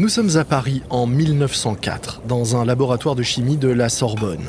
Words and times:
Nous 0.00 0.08
sommes 0.08 0.38
à 0.38 0.46
Paris 0.46 0.80
en 0.88 1.06
1904, 1.06 2.22
dans 2.26 2.56
un 2.56 2.64
laboratoire 2.64 3.14
de 3.14 3.22
chimie 3.22 3.58
de 3.58 3.68
la 3.68 3.90
Sorbonne. 3.90 4.46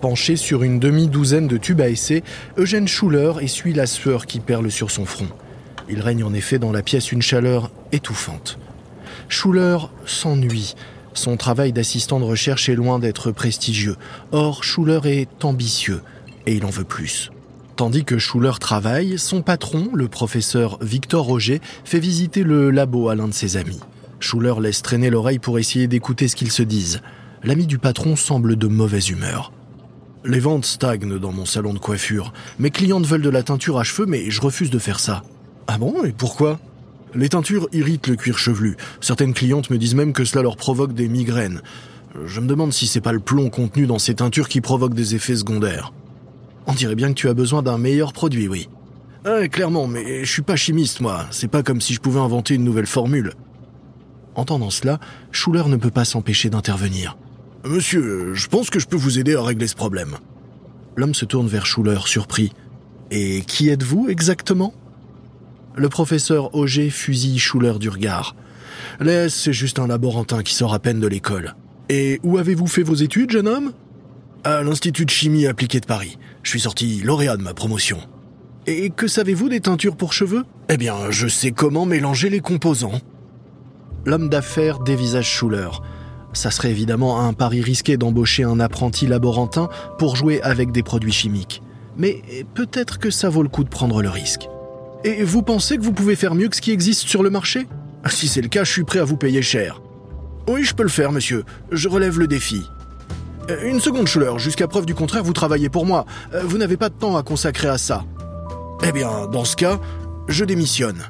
Penché 0.00 0.34
sur 0.34 0.64
une 0.64 0.80
demi-douzaine 0.80 1.46
de 1.46 1.56
tubes 1.56 1.80
à 1.80 1.88
essai, 1.88 2.24
Eugène 2.58 2.88
Schuller 2.88 3.34
essuie 3.40 3.74
la 3.74 3.86
sueur 3.86 4.26
qui 4.26 4.40
perle 4.40 4.72
sur 4.72 4.90
son 4.90 5.04
front. 5.04 5.28
Il 5.88 6.00
règne 6.00 6.24
en 6.24 6.34
effet 6.34 6.58
dans 6.58 6.72
la 6.72 6.82
pièce 6.82 7.12
une 7.12 7.22
chaleur 7.22 7.70
étouffante. 7.92 8.58
Schuller 9.28 9.78
s'ennuie. 10.04 10.74
Son 11.14 11.36
travail 11.36 11.72
d'assistant 11.72 12.18
de 12.18 12.24
recherche 12.24 12.68
est 12.68 12.74
loin 12.74 12.98
d'être 12.98 13.30
prestigieux. 13.30 13.94
Or, 14.32 14.64
Schuller 14.64 14.98
est 15.04 15.44
ambitieux 15.44 16.02
et 16.46 16.56
il 16.56 16.64
en 16.64 16.70
veut 16.70 16.82
plus. 16.82 17.30
Tandis 17.76 18.04
que 18.04 18.18
Schuller 18.18 18.58
travaille, 18.58 19.16
son 19.16 19.42
patron, 19.42 19.90
le 19.94 20.08
professeur 20.08 20.78
Victor 20.82 21.24
Roger, 21.24 21.60
fait 21.84 22.00
visiter 22.00 22.42
le 22.42 22.72
labo 22.72 23.10
à 23.10 23.14
l'un 23.14 23.28
de 23.28 23.32
ses 23.32 23.56
amis. 23.56 23.78
Schuller 24.22 24.54
laisse 24.60 24.82
traîner 24.82 25.10
l'oreille 25.10 25.38
pour 25.38 25.58
essayer 25.58 25.86
d'écouter 25.86 26.28
ce 26.28 26.36
qu'ils 26.36 26.52
se 26.52 26.62
disent. 26.62 27.00
L'ami 27.42 27.66
du 27.66 27.78
patron 27.78 28.16
semble 28.16 28.56
de 28.56 28.66
mauvaise 28.68 29.10
humeur. 29.10 29.52
Les 30.24 30.38
ventes 30.38 30.64
stagnent 30.64 31.18
dans 31.18 31.32
mon 31.32 31.44
salon 31.44 31.74
de 31.74 31.78
coiffure. 31.78 32.32
Mes 32.58 32.70
clientes 32.70 33.06
veulent 33.06 33.22
de 33.22 33.28
la 33.28 33.42
teinture 33.42 33.78
à 33.78 33.84
cheveux, 33.84 34.06
mais 34.06 34.30
je 34.30 34.40
refuse 34.40 34.70
de 34.70 34.78
faire 34.78 35.00
ça. 35.00 35.22
Ah 35.66 35.78
bon 35.78 36.04
Et 36.04 36.12
pourquoi? 36.12 36.60
Les 37.14 37.28
teintures 37.28 37.68
irritent 37.72 38.06
le 38.06 38.16
cuir 38.16 38.38
chevelu. 38.38 38.76
Certaines 39.00 39.34
clientes 39.34 39.70
me 39.70 39.78
disent 39.78 39.96
même 39.96 40.12
que 40.12 40.24
cela 40.24 40.42
leur 40.42 40.56
provoque 40.56 40.94
des 40.94 41.08
migraines. 41.08 41.60
Je 42.24 42.40
me 42.40 42.46
demande 42.46 42.72
si 42.72 42.86
c'est 42.86 43.00
pas 43.00 43.12
le 43.12 43.20
plomb 43.20 43.50
contenu 43.50 43.86
dans 43.86 43.98
ces 43.98 44.14
teintures 44.14 44.48
qui 44.48 44.60
provoque 44.60 44.94
des 44.94 45.14
effets 45.14 45.36
secondaires. 45.36 45.92
On 46.66 46.74
dirait 46.74 46.94
bien 46.94 47.08
que 47.08 47.18
tu 47.18 47.28
as 47.28 47.34
besoin 47.34 47.62
d'un 47.62 47.78
meilleur 47.78 48.12
produit, 48.12 48.48
oui. 48.48 48.68
Ah, 49.24 49.48
clairement, 49.48 49.86
mais 49.86 50.24
je 50.24 50.30
suis 50.30 50.42
pas 50.42 50.56
chimiste, 50.56 51.00
moi. 51.00 51.26
C'est 51.30 51.48
pas 51.48 51.62
comme 51.62 51.80
si 51.80 51.94
je 51.94 52.00
pouvais 52.00 52.20
inventer 52.20 52.54
une 52.54 52.64
nouvelle 52.64 52.86
formule. 52.86 53.32
Entendant 54.34 54.70
cela, 54.70 54.98
Schuller 55.30 55.64
ne 55.68 55.76
peut 55.76 55.90
pas 55.90 56.04
s'empêcher 56.04 56.50
d'intervenir. 56.50 57.16
Monsieur, 57.64 58.34
je 58.34 58.48
pense 58.48 58.70
que 58.70 58.80
je 58.80 58.86
peux 58.86 58.96
vous 58.96 59.18
aider 59.18 59.34
à 59.34 59.42
régler 59.42 59.66
ce 59.66 59.76
problème. 59.76 60.16
L'homme 60.96 61.14
se 61.14 61.24
tourne 61.24 61.46
vers 61.46 61.66
Schuller, 61.66 62.00
surpris. 62.06 62.52
Et 63.10 63.42
qui 63.42 63.68
êtes-vous 63.68 64.08
exactement? 64.08 64.74
Le 65.76 65.88
professeur 65.88 66.54
Auger 66.54 66.90
fusille 66.90 67.38
Schuller 67.38 67.78
du 67.78 67.88
regard. 67.88 68.34
Laisse, 69.00 69.34
c'est 69.34 69.52
juste 69.52 69.78
un 69.78 69.86
laborantin 69.86 70.42
qui 70.42 70.54
sort 70.54 70.74
à 70.74 70.78
peine 70.78 71.00
de 71.00 71.06
l'école. 71.06 71.54
Et 71.88 72.20
où 72.22 72.38
avez-vous 72.38 72.66
fait 72.66 72.82
vos 72.82 72.94
études, 72.94 73.30
jeune 73.30 73.48
homme? 73.48 73.72
À 74.44 74.62
l'Institut 74.62 75.04
de 75.04 75.10
chimie 75.10 75.46
appliquée 75.46 75.80
de 75.80 75.86
Paris. 75.86 76.18
Je 76.42 76.50
suis 76.50 76.60
sorti 76.60 77.00
lauréat 77.02 77.36
de 77.36 77.42
ma 77.42 77.54
promotion. 77.54 77.98
Et 78.66 78.90
que 78.90 79.06
savez-vous 79.06 79.48
des 79.48 79.60
teintures 79.60 79.96
pour 79.96 80.12
cheveux? 80.12 80.44
Eh 80.68 80.76
bien, 80.76 81.10
je 81.10 81.28
sais 81.28 81.52
comment 81.52 81.86
mélanger 81.86 82.28
les 82.28 82.40
composants. 82.40 83.00
L'homme 84.04 84.28
d'affaires 84.28 84.80
dévisage 84.80 85.28
Schuller. 85.28 85.68
Ça 86.32 86.50
serait 86.50 86.70
évidemment 86.70 87.20
un 87.20 87.34
pari 87.34 87.60
risqué 87.60 87.96
d'embaucher 87.96 88.42
un 88.42 88.58
apprenti 88.58 89.06
laborantin 89.06 89.68
pour 89.98 90.16
jouer 90.16 90.40
avec 90.42 90.72
des 90.72 90.82
produits 90.82 91.12
chimiques. 91.12 91.62
Mais 91.96 92.22
peut-être 92.54 92.98
que 92.98 93.10
ça 93.10 93.28
vaut 93.28 93.42
le 93.42 93.48
coup 93.48 93.64
de 93.64 93.68
prendre 93.68 94.02
le 94.02 94.08
risque. 94.08 94.48
Et 95.04 95.22
vous 95.24 95.42
pensez 95.42 95.76
que 95.76 95.82
vous 95.82 95.92
pouvez 95.92 96.16
faire 96.16 96.34
mieux 96.34 96.48
que 96.48 96.56
ce 96.56 96.62
qui 96.62 96.70
existe 96.70 97.06
sur 97.06 97.22
le 97.22 97.30
marché? 97.30 97.66
Si 98.08 98.28
c'est 98.28 98.40
le 98.40 98.48
cas, 98.48 98.64
je 98.64 98.72
suis 98.72 98.84
prêt 98.84 98.98
à 98.98 99.04
vous 99.04 99.16
payer 99.16 99.42
cher. 99.42 99.82
Oui, 100.48 100.64
je 100.64 100.74
peux 100.74 100.82
le 100.82 100.88
faire, 100.88 101.12
monsieur. 101.12 101.44
Je 101.70 101.88
relève 101.88 102.18
le 102.18 102.26
défi. 102.26 102.62
Euh, 103.50 103.68
une 103.68 103.80
seconde, 103.80 104.06
Schuller. 104.06 104.38
Jusqu'à 104.38 104.68
preuve 104.68 104.86
du 104.86 104.94
contraire, 104.94 105.22
vous 105.22 105.32
travaillez 105.32 105.68
pour 105.68 105.86
moi. 105.86 106.06
Euh, 106.34 106.42
vous 106.44 106.58
n'avez 106.58 106.76
pas 106.76 106.88
de 106.88 106.94
temps 106.94 107.16
à 107.16 107.22
consacrer 107.22 107.68
à 107.68 107.78
ça. 107.78 108.04
Eh 108.84 108.92
bien, 108.92 109.28
dans 109.28 109.44
ce 109.44 109.54
cas, 109.54 109.78
je 110.28 110.44
démissionne. 110.44 111.02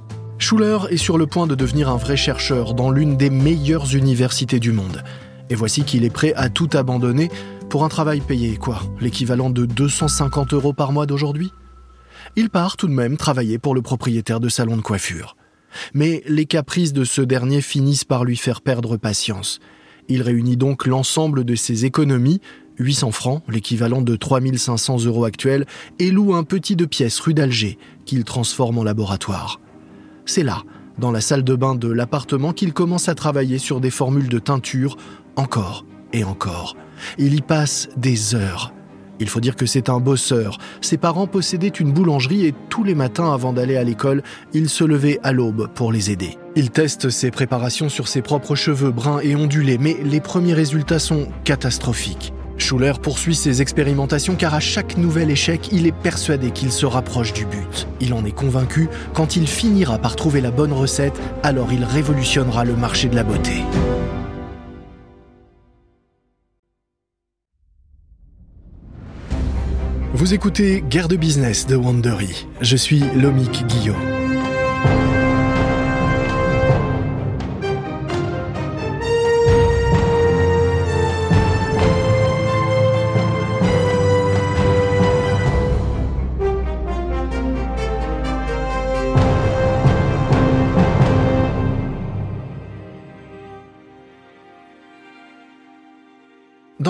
Schuller 0.43 0.79
est 0.91 0.97
sur 0.97 1.19
le 1.19 1.29
point 1.29 1.47
de 1.47 1.55
devenir 1.55 1.89
un 1.89 1.97
vrai 1.97 2.17
chercheur 2.17 2.75
dans 2.75 2.91
l'une 2.91 3.17
des 3.17 3.31
meilleures 3.31 3.95
universités 3.95 4.59
du 4.59 4.73
monde. 4.73 5.05
Et 5.51 5.55
voici 5.55 5.85
qu'il 5.85 6.05
est 6.05 6.11
prêt 6.11 6.35
à 6.35 6.49
tout 6.49 6.69
abandonner 6.73 7.31
pour 7.71 7.85
un 7.85 7.89
travail 7.89 8.21
payé, 8.21 8.57
quoi, 8.57 8.81
l'équivalent 9.01 9.51
de 9.51 9.67
250 9.67 10.53
euros 10.53 10.73
par 10.73 10.91
mois 10.91 11.07
d'aujourd'hui? 11.07 11.53
Il 12.35 12.51
part 12.51 12.77
tout 12.77 12.89
de 12.89 12.93
même 12.93 13.17
travailler 13.17 13.61
pour 13.61 13.73
le 13.73 13.83
propriétaire 13.83 14.41
de 14.41 14.49
salon 14.49 14.77
de 14.77 14.83
coiffure. 14.83 15.37
Mais 15.95 16.25
les 16.27 16.47
caprices 16.47 16.93
de 16.93 17.05
ce 17.05 17.23
dernier 17.23 17.61
finissent 17.61 18.05
par 18.05 18.25
lui 18.25 18.37
faire 18.37 18.63
perdre 18.63 18.97
patience. 18.97 19.61
Il 20.09 20.23
réunit 20.23 20.57
donc 20.57 20.87
l'ensemble 20.87 21.45
de 21.45 21.55
ses 21.55 21.85
économies, 21.85 22.41
800 22.81 23.13
francs, 23.13 23.45
l'équivalent 23.49 24.03
de 24.03 24.17
3500 24.17 25.05
euros 25.05 25.25
actuels, 25.25 25.67
et 26.01 26.11
loue 26.11 26.35
un 26.35 26.43
petit 26.43 26.75
de 26.75 26.85
pièces 26.85 27.21
rue 27.21 27.33
d'Alger, 27.33 27.79
qu'il 28.07 28.25
transforme 28.25 28.79
en 28.79 28.83
laboratoire. 28.83 29.62
C'est 30.25 30.43
là, 30.43 30.63
dans 30.99 31.11
la 31.11 31.21
salle 31.21 31.45
de 31.45 31.55
bain 31.55 31.75
de 31.75 31.91
l'appartement, 31.91 32.53
qu'il 32.53 32.73
commence 32.73 33.09
à 33.09 33.15
travailler 33.15 33.59
sur 33.59 33.81
des 33.81 33.91
formules 33.91 34.29
de 34.29 34.39
teinture, 34.39 34.97
encore 35.37 35.85
et 36.13 36.25
encore. 36.25 36.77
Il 37.19 37.35
y 37.35 37.41
passe 37.41 37.89
des 37.97 38.35
heures. 38.35 38.73
Il 39.19 39.29
faut 39.29 39.41
dire 39.41 39.57
que 39.57 39.67
c'est 39.67 39.89
un 39.89 40.01
bosseur. 40.01 40.59
Ses 40.81 40.97
parents 40.97 41.27
possédaient 41.27 41.69
une 41.69 41.93
boulangerie 41.93 42.47
et 42.47 42.55
tous 42.69 42.83
les 42.83 42.95
matins 42.95 43.33
avant 43.33 43.53
d'aller 43.53 43.77
à 43.77 43.85
l'école, 43.85 44.23
il 44.53 44.69
se 44.69 44.85
levait 44.85 45.21
à 45.23 45.33
l'aube 45.33 45.69
pour 45.75 45.93
les 45.93 46.11
aider. 46.11 46.39
Il 46.57 46.71
teste 46.71 47.09
ses 47.09 47.31
préparations 47.31 47.89
sur 47.89 48.09
ses 48.09 48.21
propres 48.21 48.57
cheveux 48.57 48.91
bruns 48.91 49.21
et 49.23 49.37
ondulés, 49.37 49.79
mais 49.79 49.97
les 50.03 50.21
premiers 50.21 50.55
résultats 50.55 50.99
sont 50.99 51.29
catastrophiques. 51.45 52.33
Schuller 52.63 52.93
poursuit 53.03 53.35
ses 53.35 53.61
expérimentations 53.61 54.37
car 54.37 54.55
à 54.55 54.61
chaque 54.61 54.97
nouvel 54.97 55.31
échec, 55.31 55.69
il 55.73 55.87
est 55.87 55.93
persuadé 55.93 56.53
qu'il 56.53 56.71
se 56.71 56.87
rapproche 56.87 57.33
du 57.33 57.45
but. 57.45 57.89
Il 58.01 58.15
en 58.15 58.25
est 58.25 58.31
convaincu, 58.31 58.89
quand 59.15 59.35
il 59.35 59.49
finira 59.49 59.99
par 59.99 60.15
trouver 60.15 60.41
la 60.41 60.53
bonne 60.53 60.73
recette, 60.73 61.21
alors 61.43 61.73
il 61.73 61.85
révolutionnera 61.85 62.65
le 62.65 62.77
marché 62.77 63.09
de 63.09 63.17
la 63.17 63.25
beauté. 63.25 63.65
Vous 70.15 70.33
écoutez 70.33 70.85
Guerre 70.89 71.09
de 71.09 71.17
business 71.17 71.67
de 71.67 71.75
Wandery. 71.75 72.47
Je 72.61 72.77
suis 72.77 73.01
Lomik 73.17 73.67
Guillaume. 73.67 73.97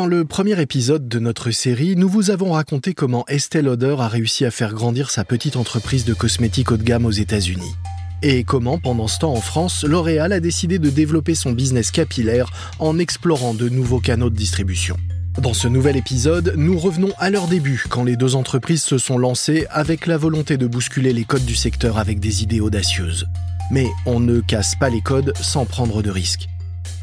Dans 0.02 0.08
le 0.08 0.24
premier 0.24 0.60
épisode 0.60 1.06
de 1.06 1.20
notre 1.20 1.52
série, 1.52 1.94
nous 1.94 2.08
vous 2.08 2.32
avons 2.32 2.50
raconté 2.50 2.92
comment 2.92 3.24
Estelle 3.28 3.66
Lauder 3.66 3.94
a 4.00 4.08
réussi 4.08 4.44
à 4.44 4.50
faire 4.50 4.74
grandir 4.74 5.12
sa 5.12 5.24
petite 5.24 5.54
entreprise 5.54 6.04
de 6.04 6.12
cosmétiques 6.12 6.72
haut 6.72 6.76
de 6.76 6.82
gamme 6.82 7.06
aux 7.06 7.12
États-Unis. 7.12 7.76
Et 8.20 8.42
comment, 8.42 8.80
pendant 8.80 9.06
ce 9.06 9.20
temps 9.20 9.32
en 9.32 9.40
France, 9.40 9.84
L'Oréal 9.84 10.32
a 10.32 10.40
décidé 10.40 10.80
de 10.80 10.90
développer 10.90 11.36
son 11.36 11.52
business 11.52 11.92
capillaire 11.92 12.50
en 12.80 12.98
explorant 12.98 13.54
de 13.54 13.68
nouveaux 13.68 14.00
canaux 14.00 14.28
de 14.28 14.34
distribution. 14.34 14.96
Dans 15.38 15.54
ce 15.54 15.68
nouvel 15.68 15.96
épisode, 15.96 16.54
nous 16.56 16.76
revenons 16.76 17.12
à 17.18 17.30
leur 17.30 17.46
début, 17.46 17.84
quand 17.88 18.02
les 18.02 18.16
deux 18.16 18.34
entreprises 18.34 18.82
se 18.82 18.98
sont 18.98 19.18
lancées 19.18 19.68
avec 19.70 20.08
la 20.08 20.16
volonté 20.16 20.56
de 20.56 20.66
bousculer 20.66 21.12
les 21.12 21.24
codes 21.24 21.46
du 21.46 21.54
secteur 21.54 21.98
avec 21.98 22.18
des 22.18 22.42
idées 22.42 22.60
audacieuses. 22.60 23.26
Mais 23.70 23.86
on 24.06 24.18
ne 24.18 24.40
casse 24.40 24.74
pas 24.74 24.90
les 24.90 25.00
codes 25.00 25.32
sans 25.40 25.64
prendre 25.64 26.02
de 26.02 26.10
risques. 26.10 26.48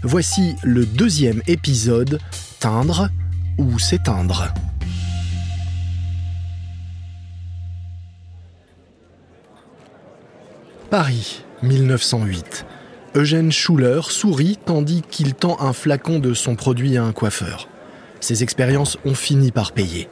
Voici 0.03 0.55
le 0.63 0.85
deuxième 0.85 1.41
épisode, 1.47 2.19
Teindre 2.59 3.07
ou 3.57 3.79
s'éteindre. 3.79 4.53
Paris, 10.89 11.45
1908. 11.63 12.65
Eugène 13.15 13.53
Schuller 13.53 14.01
sourit 14.03 14.57
tandis 14.57 15.03
qu'il 15.09 15.35
tend 15.35 15.57
un 15.61 15.71
flacon 15.71 16.19
de 16.19 16.33
son 16.33 16.55
produit 16.55 16.97
à 16.97 17.05
un 17.05 17.13
coiffeur. 17.13 17.69
Ses 18.19 18.43
expériences 18.43 18.97
ont 19.05 19.15
fini 19.15 19.51
par 19.51 19.71
payer. 19.71 20.09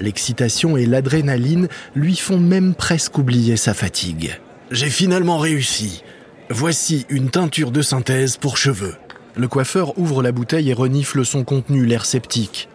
L'excitation 0.00 0.76
et 0.76 0.84
l'adrénaline 0.84 1.68
lui 1.94 2.16
font 2.16 2.40
même 2.40 2.74
presque 2.74 3.18
oublier 3.18 3.56
sa 3.56 3.72
fatigue. 3.72 4.40
J'ai 4.72 4.90
finalement 4.90 5.38
réussi. 5.38 6.02
Voici 6.50 7.06
une 7.08 7.30
teinture 7.30 7.70
de 7.70 7.82
synthèse 7.82 8.36
pour 8.36 8.56
cheveux. 8.56 8.96
Le 9.38 9.46
coiffeur 9.46 9.96
ouvre 9.96 10.20
la 10.20 10.32
bouteille 10.32 10.68
et 10.68 10.74
renifle 10.74 11.24
son 11.24 11.44
contenu, 11.44 11.86
l'air 11.86 12.06
sceptique. 12.06 12.68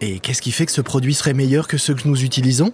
Et 0.00 0.18
qu'est-ce 0.18 0.40
qui 0.40 0.50
fait 0.50 0.64
que 0.64 0.72
ce 0.72 0.80
produit 0.80 1.12
serait 1.12 1.34
meilleur 1.34 1.68
que 1.68 1.76
ceux 1.76 1.92
que 1.92 2.08
nous 2.08 2.24
utilisons? 2.24 2.72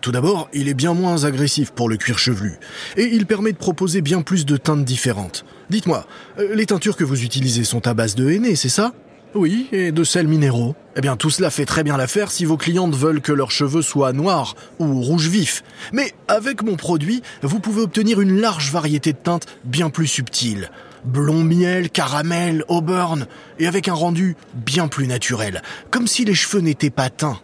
Tout 0.00 0.10
d'abord, 0.10 0.48
il 0.52 0.66
est 0.68 0.74
bien 0.74 0.92
moins 0.92 1.22
agressif 1.22 1.70
pour 1.70 1.88
le 1.88 1.96
cuir 1.96 2.18
chevelu, 2.18 2.58
et 2.96 3.04
il 3.04 3.26
permet 3.26 3.52
de 3.52 3.56
proposer 3.56 4.00
bien 4.00 4.20
plus 4.22 4.44
de 4.46 4.56
teintes 4.56 4.84
différentes. 4.84 5.44
Dites-moi, 5.70 6.08
euh, 6.40 6.56
les 6.56 6.66
teintures 6.66 6.96
que 6.96 7.04
vous 7.04 7.22
utilisez 7.22 7.62
sont 7.62 7.86
à 7.86 7.94
base 7.94 8.16
de 8.16 8.28
henné, 8.28 8.56
c'est 8.56 8.68
ça? 8.68 8.92
Oui, 9.36 9.68
et 9.70 9.92
de 9.92 10.02
sels 10.02 10.26
minéraux. 10.26 10.74
Eh 10.96 11.00
bien, 11.00 11.16
tout 11.16 11.30
cela 11.30 11.50
fait 11.50 11.66
très 11.66 11.84
bien 11.84 11.96
l'affaire 11.96 12.32
si 12.32 12.44
vos 12.44 12.56
clientes 12.56 12.96
veulent 12.96 13.20
que 13.20 13.32
leurs 13.32 13.52
cheveux 13.52 13.82
soient 13.82 14.12
noirs 14.12 14.56
ou 14.80 15.02
rouge 15.02 15.28
vif. 15.28 15.62
Mais 15.92 16.12
avec 16.26 16.64
mon 16.64 16.74
produit, 16.74 17.22
vous 17.42 17.60
pouvez 17.60 17.82
obtenir 17.82 18.20
une 18.20 18.40
large 18.40 18.72
variété 18.72 19.12
de 19.12 19.18
teintes 19.18 19.46
bien 19.64 19.88
plus 19.88 20.08
subtiles 20.08 20.68
Blond 21.06 21.44
miel, 21.44 21.90
caramel, 21.90 22.64
auburn, 22.68 23.26
et 23.58 23.66
avec 23.66 23.88
un 23.88 23.94
rendu 23.94 24.36
bien 24.54 24.88
plus 24.88 25.06
naturel, 25.06 25.62
comme 25.90 26.06
si 26.06 26.24
les 26.24 26.34
cheveux 26.34 26.60
n'étaient 26.60 26.90
pas 26.90 27.10
teints. 27.10 27.38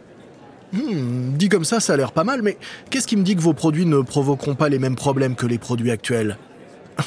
Hmm, 0.72 1.36
dit 1.36 1.48
comme 1.48 1.64
ça, 1.64 1.80
ça 1.80 1.92
a 1.92 1.96
l'air 1.96 2.12
pas 2.12 2.24
mal, 2.24 2.42
mais 2.42 2.58
qu'est-ce 2.90 3.06
qui 3.06 3.16
me 3.16 3.22
dit 3.22 3.36
que 3.36 3.40
vos 3.40 3.52
produits 3.52 3.86
ne 3.86 4.00
provoqueront 4.00 4.54
pas 4.54 4.68
les 4.68 4.78
mêmes 4.78 4.96
problèmes 4.96 5.36
que 5.36 5.46
les 5.46 5.58
produits 5.58 5.90
actuels? 5.90 6.38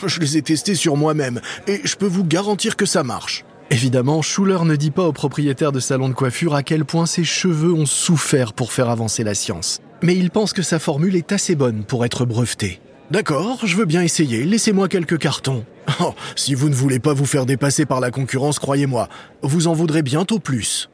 Je 0.06 0.20
les 0.20 0.38
ai 0.38 0.42
testés 0.42 0.76
sur 0.76 0.96
moi-même, 0.98 1.42
et 1.68 1.82
je 1.84 1.96
peux 1.96 2.08
vous 2.08 2.24
garantir 2.24 2.76
que 2.76 2.86
ça 2.86 3.04
marche. 3.04 3.44
Évidemment, 3.72 4.22
Schuller 4.22 4.64
ne 4.64 4.76
dit 4.76 4.92
pas 4.92 5.08
au 5.08 5.12
propriétaire 5.12 5.72
de 5.72 5.80
salon 5.80 6.10
de 6.10 6.14
coiffure 6.14 6.54
à 6.54 6.64
quel 6.64 6.86
point 6.86 7.08
ses 7.08 7.24
cheveux 7.24 7.74
ont 7.74 7.88
souffert 7.88 8.54
pour 8.54 8.72
faire 8.72 8.90
avancer 8.90 9.24
la 9.24 9.34
science. 9.34 9.80
Mais 10.04 10.16
il 10.16 10.30
pense 10.30 10.54
que 10.54 10.62
sa 10.62 10.78
formule 10.78 11.16
est 11.16 11.32
assez 11.32 11.56
bonne 11.56 11.84
pour 11.84 12.06
être 12.06 12.26
brevetée. 12.26 12.80
D'accord, 13.12 13.60
je 13.66 13.78
veux 13.78 13.86
bien 13.86 14.02
essayer, 14.02 14.46
laissez-moi 14.46 14.88
quelques 14.88 15.20
cartons. 15.20 15.64
Oh, 16.02 16.16
si 16.36 16.56
vous 16.56 16.68
ne 16.70 16.74
voulez 16.74 17.00
pas 17.00 17.14
vous 17.14 17.28
faire 17.28 17.46
dépasser 17.46 17.86
par 17.86 18.00
la 18.00 18.10
concurrence, 18.10 18.58
croyez-moi, 18.58 19.08
vous 19.44 19.68
en 19.68 19.74
voudrez 19.74 20.02
bientôt 20.02 20.40
plus. 20.40 20.90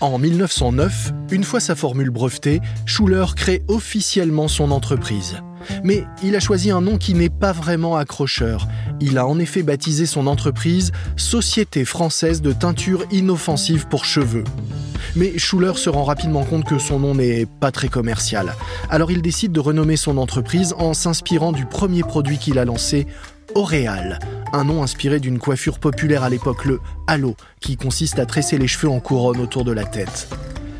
En 0.00 0.18
1909, 0.18 1.12
une 1.30 1.44
fois 1.44 1.60
sa 1.60 1.74
formule 1.74 2.10
brevetée, 2.10 2.60
Schuller 2.86 3.24
crée 3.34 3.62
officiellement 3.68 4.48
son 4.48 4.70
entreprise. 4.70 5.42
Mais 5.84 6.04
il 6.22 6.36
a 6.36 6.40
choisi 6.40 6.70
un 6.70 6.80
nom 6.80 6.98
qui 6.98 7.14
n'est 7.14 7.28
pas 7.28 7.52
vraiment 7.52 7.96
accrocheur. 7.96 8.66
Il 9.00 9.18
a 9.18 9.26
en 9.26 9.38
effet 9.38 9.62
baptisé 9.62 10.06
son 10.06 10.26
entreprise 10.26 10.92
Société 11.16 11.84
française 11.84 12.42
de 12.42 12.52
teinture 12.52 13.04
inoffensive 13.10 13.86
pour 13.88 14.04
cheveux. 14.04 14.44
Mais 15.16 15.38
Schuller 15.38 15.76
se 15.76 15.90
rend 15.90 16.04
rapidement 16.04 16.44
compte 16.44 16.64
que 16.64 16.78
son 16.78 17.00
nom 17.00 17.14
n'est 17.14 17.46
pas 17.46 17.72
très 17.72 17.88
commercial. 17.88 18.54
Alors 18.90 19.10
il 19.10 19.22
décide 19.22 19.52
de 19.52 19.60
renommer 19.60 19.96
son 19.96 20.18
entreprise 20.18 20.74
en 20.78 20.94
s'inspirant 20.94 21.52
du 21.52 21.66
premier 21.66 22.02
produit 22.02 22.38
qu'il 22.38 22.58
a 22.58 22.64
lancé, 22.64 23.06
Auréal, 23.56 24.20
un 24.52 24.62
nom 24.62 24.82
inspiré 24.82 25.18
d'une 25.18 25.40
coiffure 25.40 25.80
populaire 25.80 26.22
à 26.22 26.30
l'époque, 26.30 26.64
le 26.64 26.78
halo, 27.08 27.34
qui 27.60 27.76
consiste 27.76 28.20
à 28.20 28.26
tresser 28.26 28.58
les 28.58 28.68
cheveux 28.68 28.88
en 28.88 29.00
couronne 29.00 29.40
autour 29.40 29.64
de 29.64 29.72
la 29.72 29.84
tête. 29.84 30.28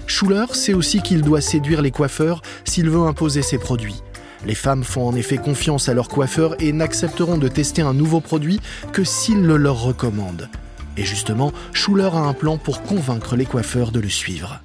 Schuller 0.06 0.46
sait 0.52 0.74
aussi 0.74 1.02
qu'il 1.02 1.22
doit 1.22 1.40
séduire 1.40 1.82
les 1.82 1.90
coiffeurs 1.90 2.42
s'il 2.64 2.88
veut 2.88 3.00
imposer 3.00 3.42
ses 3.42 3.58
produits. 3.58 4.02
Les 4.46 4.54
femmes 4.54 4.84
font 4.84 5.06
en 5.06 5.14
effet 5.14 5.37
confiance 5.37 5.88
à 5.88 5.94
leurs 5.94 6.08
coiffeurs 6.08 6.54
et 6.60 6.72
n'accepteront 6.72 7.38
de 7.38 7.48
tester 7.48 7.82
un 7.82 7.92
nouveau 7.92 8.20
produit 8.20 8.60
que 8.92 9.04
s'ils 9.04 9.42
le 9.42 9.56
leur 9.56 9.82
recommandent. 9.82 10.48
Et 10.96 11.04
justement, 11.04 11.52
Schuller 11.72 12.10
a 12.12 12.19
un 12.19 12.32
plan 12.32 12.58
pour 12.58 12.82
convaincre 12.82 13.37
les 13.37 13.46
coiffeurs 13.46 13.92
de 13.92 14.00
le 14.00 14.08
suivre. 14.08 14.60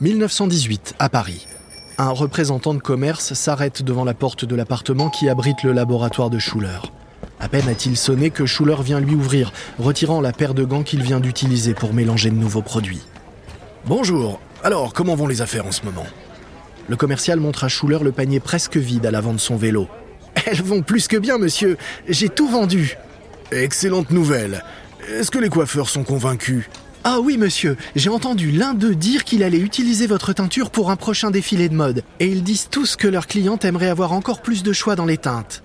1918, 0.00 0.94
à 0.98 1.08
Paris. 1.08 1.46
Un 1.98 2.10
représentant 2.10 2.74
de 2.74 2.80
commerce 2.80 3.34
s'arrête 3.34 3.82
devant 3.82 4.04
la 4.04 4.14
porte 4.14 4.44
de 4.44 4.56
l'appartement 4.56 5.10
qui 5.10 5.28
abrite 5.28 5.62
le 5.62 5.72
laboratoire 5.72 6.30
de 6.30 6.38
Schuller. 6.38 6.80
À 7.40 7.48
peine 7.48 7.68
a-t-il 7.68 7.96
sonné 7.96 8.30
que 8.30 8.46
Schuller 8.46 8.82
vient 8.82 9.00
lui 9.00 9.14
ouvrir, 9.14 9.52
retirant 9.78 10.20
la 10.20 10.32
paire 10.32 10.54
de 10.54 10.64
gants 10.64 10.82
qu'il 10.82 11.02
vient 11.02 11.20
d'utiliser 11.20 11.74
pour 11.74 11.92
mélanger 11.92 12.30
de 12.30 12.36
nouveaux 12.36 12.62
produits. 12.62 13.02
Bonjour. 13.84 14.40
Alors, 14.62 14.92
comment 14.92 15.16
vont 15.16 15.26
les 15.26 15.42
affaires 15.42 15.66
en 15.66 15.72
ce 15.72 15.84
moment? 15.84 16.06
Le 16.88 16.96
commercial 16.96 17.40
montre 17.40 17.64
à 17.64 17.68
Schuller 17.68 17.98
le 18.02 18.12
panier 18.12 18.40
presque 18.40 18.76
vide 18.76 19.06
à 19.06 19.10
l'avant 19.10 19.32
de 19.32 19.38
son 19.38 19.56
vélo. 19.56 19.88
Elles 20.46 20.62
vont 20.62 20.82
plus 20.82 21.08
que 21.08 21.16
bien, 21.16 21.38
monsieur. 21.38 21.76
J'ai 22.08 22.28
tout 22.28 22.48
vendu. 22.48 22.96
Excellente 23.50 24.10
nouvelle. 24.10 24.64
Est-ce 25.08 25.30
que 25.30 25.38
les 25.38 25.48
coiffeurs 25.48 25.88
sont 25.88 26.04
convaincus? 26.04 26.64
Ah 27.04 27.18
oui, 27.20 27.36
monsieur, 27.36 27.76
j'ai 27.96 28.10
entendu 28.10 28.52
l'un 28.52 28.74
d'eux 28.74 28.94
dire 28.94 29.24
qu'il 29.24 29.42
allait 29.42 29.58
utiliser 29.58 30.06
votre 30.06 30.32
teinture 30.32 30.70
pour 30.70 30.90
un 30.90 30.96
prochain 30.96 31.32
défilé 31.32 31.68
de 31.68 31.74
mode, 31.74 32.04
et 32.20 32.26
ils 32.26 32.44
disent 32.44 32.68
tous 32.70 32.94
que 32.94 33.08
leurs 33.08 33.26
clientes 33.26 33.64
aimeraient 33.64 33.88
avoir 33.88 34.12
encore 34.12 34.40
plus 34.40 34.62
de 34.62 34.72
choix 34.72 34.94
dans 34.94 35.04
les 35.04 35.18
teintes. 35.18 35.64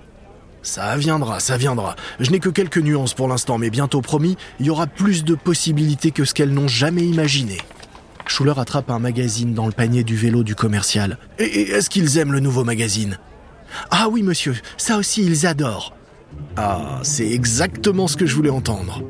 Ça 0.64 0.98
viendra, 0.98 1.40
ça 1.40 1.56
viendra. 1.56 1.96
Je 2.20 2.32
n'ai 2.32 2.40
que 2.40 2.50
quelques 2.50 2.80
nuances 2.80 3.14
pour 3.14 3.28
l'instant, 3.28 3.60
mais 3.60 3.70
bientôt 3.70 4.02
promis, 4.02 4.36
il 4.60 4.66
y 4.66 4.70
aura 4.72 4.88
plus 4.88 5.24
de 5.24 5.36
possibilités 5.36 6.10
que 6.10 6.26
ce 6.26 6.34
qu'elles 6.34 6.54
n'ont 6.54 6.68
jamais 6.68 7.04
imaginé. 7.04 7.60
Schuller 8.28 8.54
attrape 8.58 8.90
un 8.92 9.00
magazine 9.00 9.54
dans 9.54 9.66
le 9.66 9.72
panier 9.72 10.04
du 10.04 10.16
vélo 10.16 10.44
du 10.44 10.56
commercial. 10.56 11.18
Et 11.40 11.70
est-ce 11.72 11.90
qu'ils 11.90 12.18
aiment 12.18 12.34
le 12.34 12.40
nouveau 12.40 12.64
magazine? 12.64 13.18
Ah 13.92 14.08
oui, 14.10 14.24
monsieur, 14.24 14.56
ça 14.78 14.98
aussi 14.98 15.26
ils 15.26 15.46
adorent. 15.46 15.96
Ah, 16.56 17.00
c'est 17.04 17.30
exactement 17.30 18.08
ce 18.08 18.18
que 18.18 18.26
je 18.26 18.36
voulais 18.36 18.50
entendre. 18.50 19.02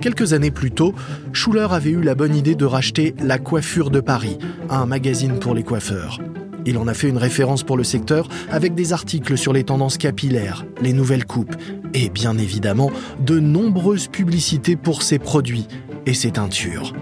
Quelques 0.00 0.32
années 0.32 0.50
plus 0.50 0.70
tôt, 0.70 0.94
Schuller 1.32 1.66
avait 1.70 1.90
eu 1.90 2.02
la 2.02 2.14
bonne 2.14 2.36
idée 2.36 2.54
de 2.54 2.64
racheter 2.64 3.14
La 3.20 3.38
Coiffure 3.38 3.90
de 3.90 4.00
Paris, 4.00 4.38
un 4.70 4.86
magazine 4.86 5.38
pour 5.38 5.54
les 5.54 5.64
coiffeurs. 5.64 6.20
Il 6.66 6.76
en 6.78 6.86
a 6.86 6.94
fait 6.94 7.08
une 7.08 7.18
référence 7.18 7.62
pour 7.62 7.76
le 7.76 7.84
secteur 7.84 8.28
avec 8.50 8.74
des 8.74 8.92
articles 8.92 9.38
sur 9.38 9.52
les 9.52 9.64
tendances 9.64 9.96
capillaires, 9.96 10.66
les 10.82 10.92
nouvelles 10.92 11.24
coupes 11.24 11.56
et 11.94 12.10
bien 12.10 12.36
évidemment 12.38 12.90
de 13.20 13.40
nombreuses 13.40 14.08
publicités 14.08 14.76
pour 14.76 15.02
ses 15.02 15.18
produits 15.18 15.66
et 16.06 16.14
ses 16.14 16.32
teintures. 16.32 16.92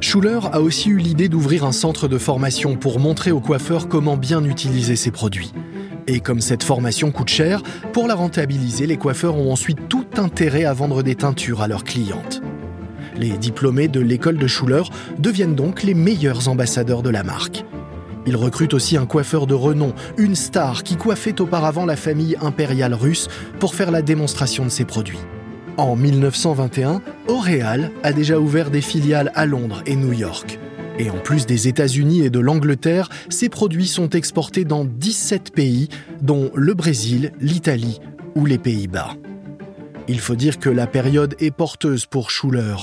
Schuller 0.00 0.40
a 0.52 0.62
aussi 0.62 0.88
eu 0.88 0.96
l'idée 0.96 1.28
d'ouvrir 1.28 1.64
un 1.64 1.72
centre 1.72 2.08
de 2.08 2.16
formation 2.16 2.76
pour 2.76 2.98
montrer 2.98 3.32
aux 3.32 3.40
coiffeurs 3.40 3.86
comment 3.86 4.16
bien 4.16 4.42
utiliser 4.44 4.96
ses 4.96 5.10
produits. 5.10 5.52
Et 6.06 6.20
comme 6.20 6.40
cette 6.40 6.62
formation 6.62 7.12
coûte 7.12 7.28
cher, 7.28 7.62
pour 7.92 8.08
la 8.08 8.14
rentabiliser, 8.14 8.86
les 8.86 8.96
coiffeurs 8.96 9.36
ont 9.36 9.52
ensuite 9.52 9.88
tout 9.88 10.06
intérêt 10.16 10.64
à 10.64 10.72
vendre 10.72 11.02
des 11.02 11.14
teintures 11.16 11.60
à 11.60 11.68
leurs 11.68 11.84
clientes. 11.84 12.40
Les 13.16 13.36
diplômés 13.36 13.88
de 13.88 14.00
l'école 14.00 14.38
de 14.38 14.46
Schuller 14.46 14.82
deviennent 15.18 15.54
donc 15.54 15.82
les 15.82 15.94
meilleurs 15.94 16.48
ambassadeurs 16.48 17.02
de 17.02 17.10
la 17.10 17.22
marque. 17.22 17.64
Ils 18.26 18.36
recrutent 18.36 18.74
aussi 18.74 18.96
un 18.96 19.06
coiffeur 19.06 19.46
de 19.46 19.54
renom, 19.54 19.92
une 20.16 20.34
star 20.34 20.82
qui 20.82 20.96
coiffait 20.96 21.40
auparavant 21.40 21.84
la 21.84 21.96
famille 21.96 22.36
impériale 22.40 22.94
russe 22.94 23.28
pour 23.58 23.74
faire 23.74 23.90
la 23.90 24.02
démonstration 24.02 24.64
de 24.64 24.70
ses 24.70 24.86
produits. 24.86 25.20
En 25.76 25.96
1921, 25.96 27.00
Auréal 27.28 27.90
a 28.02 28.12
déjà 28.12 28.38
ouvert 28.38 28.70
des 28.70 28.80
filiales 28.80 29.32
à 29.34 29.46
Londres 29.46 29.82
et 29.86 29.96
New 29.96 30.12
York. 30.12 30.58
Et 30.98 31.08
en 31.08 31.18
plus 31.18 31.46
des 31.46 31.68
États-Unis 31.68 32.22
et 32.22 32.30
de 32.30 32.40
l'Angleterre, 32.40 33.08
ces 33.30 33.48
produits 33.48 33.86
sont 33.86 34.10
exportés 34.10 34.64
dans 34.64 34.84
17 34.84 35.54
pays, 35.54 35.88
dont 36.20 36.50
le 36.54 36.74
Brésil, 36.74 37.32
l'Italie 37.40 38.00
ou 38.34 38.44
les 38.44 38.58
Pays-Bas. 38.58 39.16
Il 40.08 40.20
faut 40.20 40.34
dire 40.34 40.58
que 40.58 40.68
la 40.68 40.86
période 40.86 41.34
est 41.38 41.52
porteuse 41.52 42.04
pour 42.04 42.30
Schuller. 42.30 42.76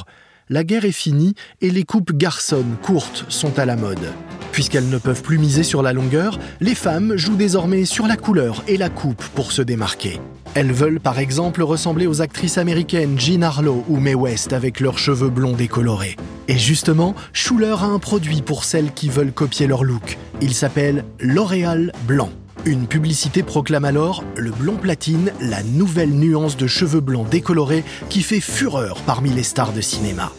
La 0.49 0.63
guerre 0.63 0.85
est 0.85 0.91
finie 0.91 1.35
et 1.61 1.69
les 1.69 1.83
coupes 1.83 2.13
garçonnes 2.13 2.77
courtes 2.81 3.25
sont 3.29 3.59
à 3.59 3.65
la 3.65 3.75
mode. 3.75 4.13
Puisqu'elles 4.51 4.89
ne 4.89 4.97
peuvent 4.97 5.21
plus 5.21 5.37
miser 5.37 5.63
sur 5.63 5.81
la 5.81 5.93
longueur, 5.93 6.39
les 6.61 6.75
femmes 6.75 7.15
jouent 7.15 7.35
désormais 7.35 7.85
sur 7.85 8.07
la 8.07 8.17
couleur 8.17 8.63
et 8.67 8.77
la 8.77 8.89
coupe 8.89 9.23
pour 9.35 9.51
se 9.51 9.61
démarquer. 9.61 10.19
Elles 10.55 10.71
veulent 10.71 10.99
par 10.99 11.19
exemple 11.19 11.61
ressembler 11.61 12.07
aux 12.07 12.21
actrices 12.21 12.57
américaines 12.57 13.19
Jean 13.19 13.43
Harlow 13.43 13.83
ou 13.87 13.97
Mae 13.97 14.15
West 14.15 14.53
avec 14.53 14.79
leurs 14.79 14.97
cheveux 14.97 15.29
blonds 15.29 15.53
décolorés. 15.53 16.15
Et 16.47 16.57
justement, 16.57 17.13
Schuller 17.33 17.75
a 17.79 17.85
un 17.85 17.99
produit 17.99 18.41
pour 18.41 18.63
celles 18.63 18.91
qui 18.91 19.09
veulent 19.09 19.33
copier 19.33 19.67
leur 19.67 19.83
look. 19.83 20.17
Il 20.41 20.53
s'appelle 20.53 21.03
L'Oréal 21.19 21.91
Blanc. 22.07 22.31
Une 22.65 22.87
publicité 22.87 23.43
proclame 23.43 23.85
alors 23.85 24.23
le 24.35 24.51
blond 24.51 24.77
platine, 24.77 25.31
la 25.39 25.61
nouvelle 25.63 26.11
nuance 26.11 26.57
de 26.57 26.67
cheveux 26.67 27.01
blancs 27.01 27.29
décolorés 27.29 27.83
qui 28.09 28.23
fait 28.23 28.41
fureur 28.41 29.01
parmi 29.05 29.29
les 29.29 29.43
stars 29.43 29.73
de 29.73 29.81
cinéma. 29.81 30.31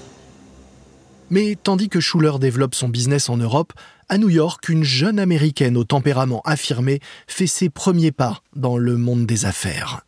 Mais 1.31 1.57
tandis 1.63 1.89
que 1.89 2.01
Schuller 2.01 2.39
développe 2.41 2.75
son 2.75 2.89
business 2.89 3.29
en 3.29 3.37
Europe, 3.37 3.73
à 4.09 4.19
New 4.19 4.31
York, 4.31 4.69
une 4.69 4.85
jeune 4.85 5.19
américaine 5.19 5.77
au 5.77 5.85
tempérament 5.85 6.41
affirmé 6.45 7.01
fait 7.27 7.47
ses 7.47 7.69
premiers 7.69 8.13
pas 8.13 8.43
dans 8.57 8.79
le 8.79 8.97
monde 8.97 9.27
des 9.27 9.45
affaires. 9.45 10.05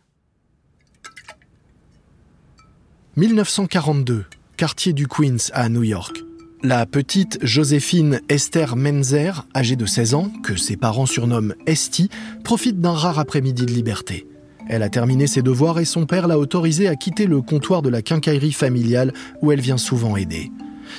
1942, 3.17 4.25
quartier 4.57 4.93
du 4.93 5.07
Queens 5.07 5.51
à 5.53 5.69
New 5.69 5.83
York. 5.83 6.23
La 6.63 6.87
petite 6.87 7.39
Joséphine 7.43 8.21
Esther 8.29 8.77
Menzer, 8.77 9.47
âgée 9.55 9.77
de 9.77 9.87
16 9.87 10.15
ans, 10.15 10.31
que 10.43 10.57
ses 10.57 10.77
parents 10.77 11.07
surnomment 11.07 11.55
Esti, 11.67 12.09
profite 12.45 12.81
d'un 12.81 12.93
rare 12.93 13.19
après-midi 13.19 13.67
de 13.67 13.73
liberté. 13.73 14.27
Elle 14.69 14.83
a 14.83 14.89
terminé 14.89 15.27
ses 15.27 15.43
devoirs 15.43 15.81
et 15.81 15.85
son 15.85 16.07
père 16.07 16.29
l'a 16.29 16.39
autorisée 16.39 16.87
à 16.87 16.97
quitter 16.97 17.27
le 17.27 17.43
comptoir 17.43 17.83
de 17.83 17.89
la 17.89 18.03
quincaillerie 18.03 18.53
familiale 18.53 19.13
où 19.43 19.53
elle 19.53 19.61
vient 19.61 19.79
souvent 19.79 20.17
aider. 20.17 20.51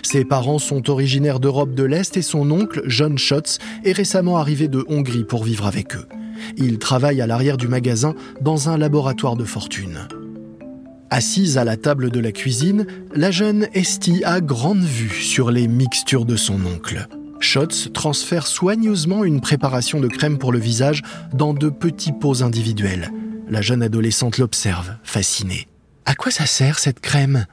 Ses 0.03 0.25
parents 0.25 0.59
sont 0.59 0.89
originaires 0.89 1.39
d'Europe 1.39 1.73
de 1.73 1.83
l'Est 1.83 2.17
et 2.17 2.21
son 2.21 2.49
oncle, 2.51 2.83
John 2.87 3.17
Schotz, 3.17 3.59
est 3.83 3.91
récemment 3.91 4.37
arrivé 4.37 4.67
de 4.67 4.85
Hongrie 4.87 5.23
pour 5.23 5.43
vivre 5.43 5.65
avec 5.65 5.95
eux. 5.95 6.07
Il 6.57 6.79
travaille 6.79 7.21
à 7.21 7.27
l'arrière 7.27 7.57
du 7.57 7.67
magasin 7.67 8.15
dans 8.41 8.69
un 8.69 8.77
laboratoire 8.77 9.35
de 9.35 9.45
fortune. 9.45 10.07
Assise 11.09 11.57
à 11.57 11.65
la 11.65 11.75
table 11.75 12.09
de 12.09 12.19
la 12.19 12.31
cuisine, 12.31 12.87
la 13.13 13.31
jeune 13.31 13.67
Estie 13.73 14.23
a 14.23 14.39
grande 14.39 14.83
vue 14.83 15.21
sur 15.21 15.51
les 15.51 15.67
mixtures 15.67 16.25
de 16.25 16.37
son 16.37 16.65
oncle. 16.65 17.07
Schotz 17.41 17.89
transfère 17.93 18.47
soigneusement 18.47 19.23
une 19.25 19.41
préparation 19.41 19.99
de 19.99 20.07
crème 20.07 20.37
pour 20.37 20.51
le 20.51 20.59
visage 20.59 21.01
dans 21.33 21.53
de 21.53 21.69
petits 21.69 22.13
pots 22.13 22.43
individuels. 22.43 23.11
La 23.49 23.61
jeune 23.61 23.83
adolescente 23.83 24.37
l'observe, 24.37 24.95
fascinée. 25.03 25.67
À 26.05 26.15
quoi 26.15 26.31
ça 26.31 26.45
sert 26.45 26.79
cette 26.79 27.01
crème? 27.01 27.45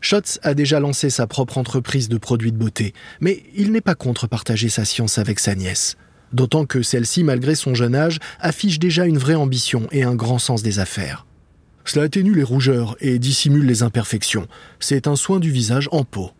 Schotz 0.00 0.38
a 0.42 0.54
déjà 0.54 0.80
lancé 0.80 1.10
sa 1.10 1.26
propre 1.26 1.58
entreprise 1.58 2.08
de 2.08 2.18
produits 2.18 2.52
de 2.52 2.56
beauté, 2.56 2.94
mais 3.20 3.42
il 3.54 3.72
n'est 3.72 3.80
pas 3.80 3.94
contre 3.94 4.26
partager 4.26 4.68
sa 4.68 4.84
science 4.84 5.18
avec 5.18 5.40
sa 5.40 5.54
nièce. 5.54 5.96
D'autant 6.32 6.66
que 6.66 6.82
celle-ci, 6.82 7.24
malgré 7.24 7.54
son 7.54 7.74
jeune 7.74 7.94
âge, 7.94 8.18
affiche 8.38 8.78
déjà 8.78 9.06
une 9.06 9.18
vraie 9.18 9.34
ambition 9.34 9.88
et 9.90 10.02
un 10.02 10.14
grand 10.14 10.38
sens 10.38 10.62
des 10.62 10.78
affaires. 10.78 11.26
Cela 11.84 12.04
atténue 12.04 12.34
les 12.34 12.42
rougeurs 12.42 12.96
et 13.00 13.18
dissimule 13.18 13.64
les 13.64 13.82
imperfections. 13.82 14.46
C'est 14.78 15.06
un 15.06 15.16
soin 15.16 15.40
du 15.40 15.50
visage 15.50 15.88
en 15.90 16.04
peau. 16.04 16.30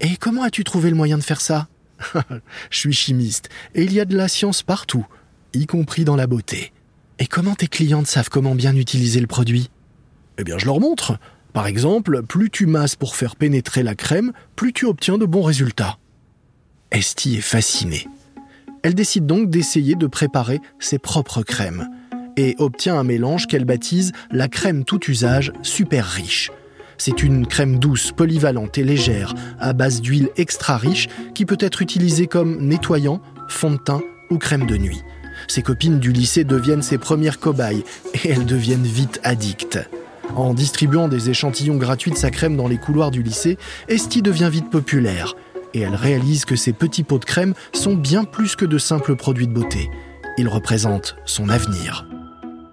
Et 0.00 0.16
comment 0.16 0.42
as-tu 0.42 0.64
trouvé 0.64 0.88
le 0.88 0.96
moyen 0.96 1.18
de 1.18 1.22
faire 1.22 1.40
ça? 1.40 1.68
Je 2.70 2.78
suis 2.78 2.92
chimiste, 2.92 3.48
et 3.74 3.82
il 3.82 3.92
y 3.92 4.00
a 4.00 4.04
de 4.04 4.16
la 4.16 4.28
science 4.28 4.62
partout, 4.62 5.06
y 5.52 5.66
compris 5.66 6.04
dans 6.04 6.16
la 6.16 6.26
beauté. 6.26 6.72
Et 7.18 7.26
comment 7.26 7.54
tes 7.54 7.66
clientes 7.66 8.06
savent 8.06 8.30
comment 8.30 8.54
bien 8.54 8.74
utiliser 8.76 9.20
le 9.20 9.26
produit? 9.26 9.70
Eh 10.38 10.44
bien, 10.44 10.56
je 10.56 10.66
leur 10.66 10.80
montre. 10.80 11.18
Par 11.52 11.66
exemple, 11.66 12.22
plus 12.22 12.50
tu 12.50 12.66
masses 12.66 12.96
pour 12.96 13.16
faire 13.16 13.36
pénétrer 13.36 13.82
la 13.82 13.94
crème, 13.94 14.32
plus 14.56 14.72
tu 14.72 14.86
obtiens 14.86 15.18
de 15.18 15.26
bons 15.26 15.42
résultats. 15.42 15.98
Estie 16.90 17.36
est 17.36 17.42
fascinée. 17.42 18.06
Elle 18.82 18.94
décide 18.94 19.26
donc 19.26 19.50
d'essayer 19.50 19.94
de 19.94 20.06
préparer 20.06 20.60
ses 20.78 20.98
propres 20.98 21.42
crèmes 21.42 21.88
et 22.36 22.54
obtient 22.58 22.98
un 22.98 23.04
mélange 23.04 23.46
qu'elle 23.46 23.64
baptise 23.64 24.12
la 24.30 24.48
crème 24.48 24.84
tout 24.84 25.10
usage 25.10 25.52
super 25.62 26.06
riche. 26.06 26.52
C'est 26.96 27.22
une 27.22 27.46
crème 27.46 27.78
douce, 27.78 28.12
polyvalente 28.12 28.78
et 28.78 28.84
légère, 28.84 29.34
à 29.58 29.72
base 29.72 30.00
d'huile 30.00 30.30
extra 30.36 30.76
riche, 30.76 31.08
qui 31.34 31.44
peut 31.44 31.58
être 31.60 31.82
utilisée 31.82 32.26
comme 32.26 32.58
nettoyant, 32.60 33.20
fond 33.48 33.72
de 33.72 33.76
teint 33.76 34.02
ou 34.30 34.38
crème 34.38 34.66
de 34.66 34.76
nuit. 34.76 35.02
Ses 35.46 35.62
copines 35.62 36.00
du 36.00 36.12
lycée 36.12 36.44
deviennent 36.44 36.82
ses 36.82 36.98
premières 36.98 37.38
cobayes 37.38 37.84
et 38.14 38.30
elles 38.30 38.46
deviennent 38.46 38.82
vite 38.82 39.20
addictes. 39.22 39.78
En 40.36 40.54
distribuant 40.54 41.08
des 41.08 41.30
échantillons 41.30 41.76
gratuits 41.76 42.10
de 42.10 42.16
sa 42.16 42.30
crème 42.30 42.56
dans 42.56 42.68
les 42.68 42.78
couloirs 42.78 43.10
du 43.10 43.22
lycée, 43.22 43.58
Estie 43.88 44.22
devient 44.22 44.50
vite 44.50 44.70
populaire. 44.70 45.34
Et 45.74 45.80
elle 45.80 45.94
réalise 45.94 46.44
que 46.44 46.56
ces 46.56 46.72
petits 46.72 47.02
pots 47.02 47.18
de 47.18 47.24
crème 47.24 47.54
sont 47.72 47.94
bien 47.94 48.24
plus 48.24 48.56
que 48.56 48.64
de 48.64 48.78
simples 48.78 49.16
produits 49.16 49.48
de 49.48 49.52
beauté. 49.52 49.90
Ils 50.38 50.48
représentent 50.48 51.16
son 51.24 51.48
avenir. 51.48 52.06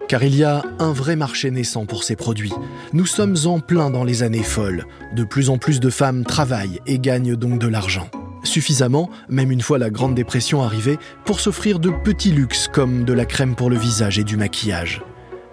Car 0.08 0.24
il 0.24 0.36
y 0.36 0.44
a 0.44 0.64
un 0.78 0.94
vrai 0.94 1.16
marché 1.16 1.50
naissant 1.50 1.86
pour 1.86 2.04
ces 2.04 2.16
produits. 2.16 2.54
Nous 2.94 3.08
sommes 3.08 3.36
en 3.46 3.60
plein 3.60 3.90
dans 3.90 4.04
les 4.04 4.22
années 4.22 4.44
folles. 4.44 4.86
De 5.16 5.24
plus 5.24 5.50
en 5.50 5.58
plus 5.58 5.80
de 5.80 5.90
femmes 5.90 6.24
travaillent 6.24 6.80
et 6.86 7.00
gagnent 7.00 7.36
donc 7.36 7.60
de 7.60 7.68
l'argent. 7.68 8.08
Suffisamment, 8.44 9.10
même 9.28 9.52
une 9.52 9.62
fois 9.62 9.80
la 9.80 9.90
Grande 9.90 10.14
Dépression 10.14 10.62
arrivée, 10.62 11.00
pour 11.26 11.40
s'offrir 11.40 11.80
de 11.80 11.90
petits 11.90 12.32
luxes 12.32 12.70
comme 12.72 13.04
de 13.04 13.14
la 13.14 13.26
crème 13.26 13.56
pour 13.56 13.72
le 13.72 13.78
visage 13.78 14.20
et 14.20 14.24
du 14.24 14.38
maquillage. 14.38 15.02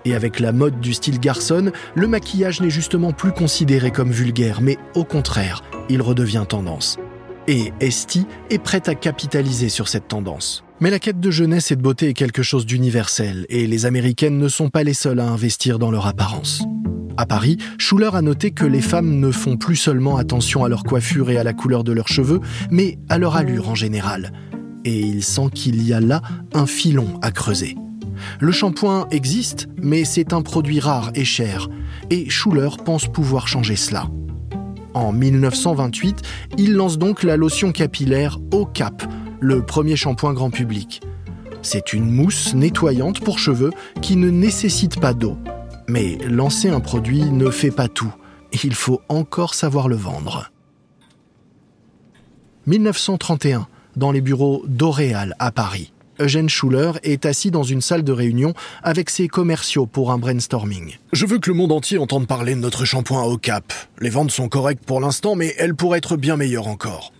Et 0.04 0.14
avec 0.14 0.40
la 0.40 0.52
mode 0.52 0.80
du 0.80 0.94
style 0.94 1.21
garçon, 1.21 1.71
le 1.94 2.06
maquillage 2.06 2.61
n'est 2.61 2.71
justement 2.71 3.12
plus 3.12 3.32
considéré 3.32 3.90
comme 3.90 4.11
vulgaire, 4.11 4.61
mais 4.61 4.78
au 4.94 5.04
contraire, 5.04 5.62
il 5.88 6.02
redevient 6.02 6.44
tendance. 6.49 6.99
Et 7.49 7.73
Esti 7.80 8.26
est 8.50 8.59
prête 8.59 8.88
à 8.88 8.94
capitaliser 8.94 9.68
sur 9.68 9.88
cette 9.88 10.09
tendance. 10.09 10.64
Mais 10.80 10.90
la 10.90 10.99
quête 10.99 11.21
de 11.21 11.30
jeunesse 11.30 11.71
et 11.71 11.76
de 11.76 11.82
beauté 11.82 12.09
est 12.09 12.14
quelque 12.14 12.42
chose 12.42 12.66
d'universel, 12.66 13.47
et 13.49 13.66
les 13.66 13.87
Américaines 13.87 14.38
ne 14.38 14.49
sont 14.49 14.68
pas 14.68 14.82
les 14.82 14.94
seules 14.94 15.21
à 15.21 15.28
investir 15.28 15.78
dans 15.78 15.90
leur 15.90 16.06
apparence. 16.06 16.62
À 17.16 17.26
Paris, 17.26 17.59
Schuller 17.78 18.11
a 18.14 18.23
noté 18.23 18.52
que 18.52 18.64
les 18.64 18.80
femmes 18.80 19.21
ne 19.21 19.30
font 19.30 19.56
plus 19.56 19.76
seulement 19.76 20.16
attention 20.16 20.64
à 20.64 20.68
leur 20.68 20.82
coiffure 20.82 21.30
et 21.30 21.37
à 21.37 21.44
la 21.44 21.52
couleur 21.52 21.85
de 21.85 21.92
leurs 21.92 22.09
cheveux, 22.09 22.40
mais 22.71 22.99
à 23.09 23.18
leur 23.18 23.37
allure 23.37 23.68
en 23.68 23.75
général. 23.75 24.32
Et 24.85 24.99
il 25.00 25.23
sent 25.23 25.50
qu'il 25.54 25.87
y 25.87 25.92
a 25.92 26.00
là 26.00 26.23
un 26.54 26.66
filon 26.66 27.21
à 27.23 27.30
creuser. 27.30 27.76
Le 28.41 28.52
shampoing 28.52 29.07
existe, 29.11 29.69
mais 29.76 30.05
c'est 30.05 30.33
un 30.33 30.43
produit 30.43 30.81
rare 30.81 31.11
et 31.14 31.25
cher, 31.25 31.69
et 32.11 32.29
Schuller 32.29 32.71
pense 32.85 33.07
pouvoir 33.07 33.49
changer 33.49 33.76
cela. 33.76 34.09
En 34.95 35.12
1928, 35.12 36.23
il 36.59 36.75
lance 36.75 36.99
donc 36.99 37.23
la 37.23 37.37
lotion 37.37 37.73
capillaire 37.73 38.38
Au 38.50 38.67
Cap, 38.67 39.02
le 39.41 39.62
premier 39.62 39.97
shampoing 39.97 40.35
grand 40.35 40.50
public. 40.50 41.00
C'est 41.62 41.93
une 41.93 42.11
mousse 42.11 42.55
nettoyante 42.55 43.21
pour 43.21 43.38
cheveux 43.38 43.71
qui 44.02 44.17
ne 44.17 44.31
nécessite 44.31 45.00
pas 45.00 45.14
d'eau. 45.14 45.38
Mais 45.88 46.19
lancer 46.29 46.69
un 46.69 46.81
produit 46.81 47.23
ne 47.23 47.50
fait 47.50 47.71
pas 47.71 47.88
tout. 47.88 48.12
Il 48.64 48.75
faut 48.75 49.00
encore 49.09 49.55
savoir 49.55 49.88
le 49.88 49.97
vendre. 49.97 50.50
1931, 52.67 53.67
dans 53.97 54.12
les 54.12 54.21
bureaux 54.21 54.62
d'Oréal 54.67 55.35
à 55.38 55.50
Paris. 55.50 55.92
Eugène 56.21 56.49
Schuller 56.49 56.92
est 57.02 57.26
assis 57.26 57.50
dans 57.50 57.62
une 57.62 57.81
salle 57.81 58.04
de 58.04 58.12
réunion 58.12 58.54
avec 58.83 59.11
ses 59.11 59.28
commerciaux 59.28 59.87
pour 59.87 60.12
un 60.12 60.19
brainstorming. 60.19 60.97
Je 61.12 61.26
veux 61.26 61.38
que 61.38 61.50
le 61.50 61.57
monde 61.57 61.73
entier 61.73 61.99
entende 61.99 62.26
parler 62.26 62.54
de 62.54 62.61
notre 62.61 62.85
shampoing 62.85 63.23
au 63.25 63.38
cap. 63.38 63.73
Les 64.00 64.11
ventes 64.11 64.31
sont 64.31 64.49
correctes 64.49 64.85
pour 64.85 65.00
l'instant, 65.00 65.35
mais 65.35 65.54
elles 65.59 65.75
pourraient 65.75 65.99
être 65.99 66.16
bien 66.16 66.37
meilleures 66.37 66.69
encore 66.69 67.12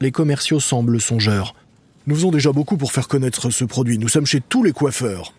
les 0.00 0.10
commerciaux 0.10 0.60
semblent 0.60 1.00
songeurs. 1.00 1.54
Nous 2.06 2.14
faisons 2.14 2.30
déjà 2.30 2.52
beaucoup 2.52 2.76
pour 2.76 2.92
faire 2.92 3.08
connaître 3.08 3.50
ce 3.50 3.64
produit. 3.64 3.98
Nous 3.98 4.08
sommes 4.08 4.26
chez 4.26 4.40
tous 4.40 4.62
les 4.62 4.72
coiffeurs. 4.72 5.32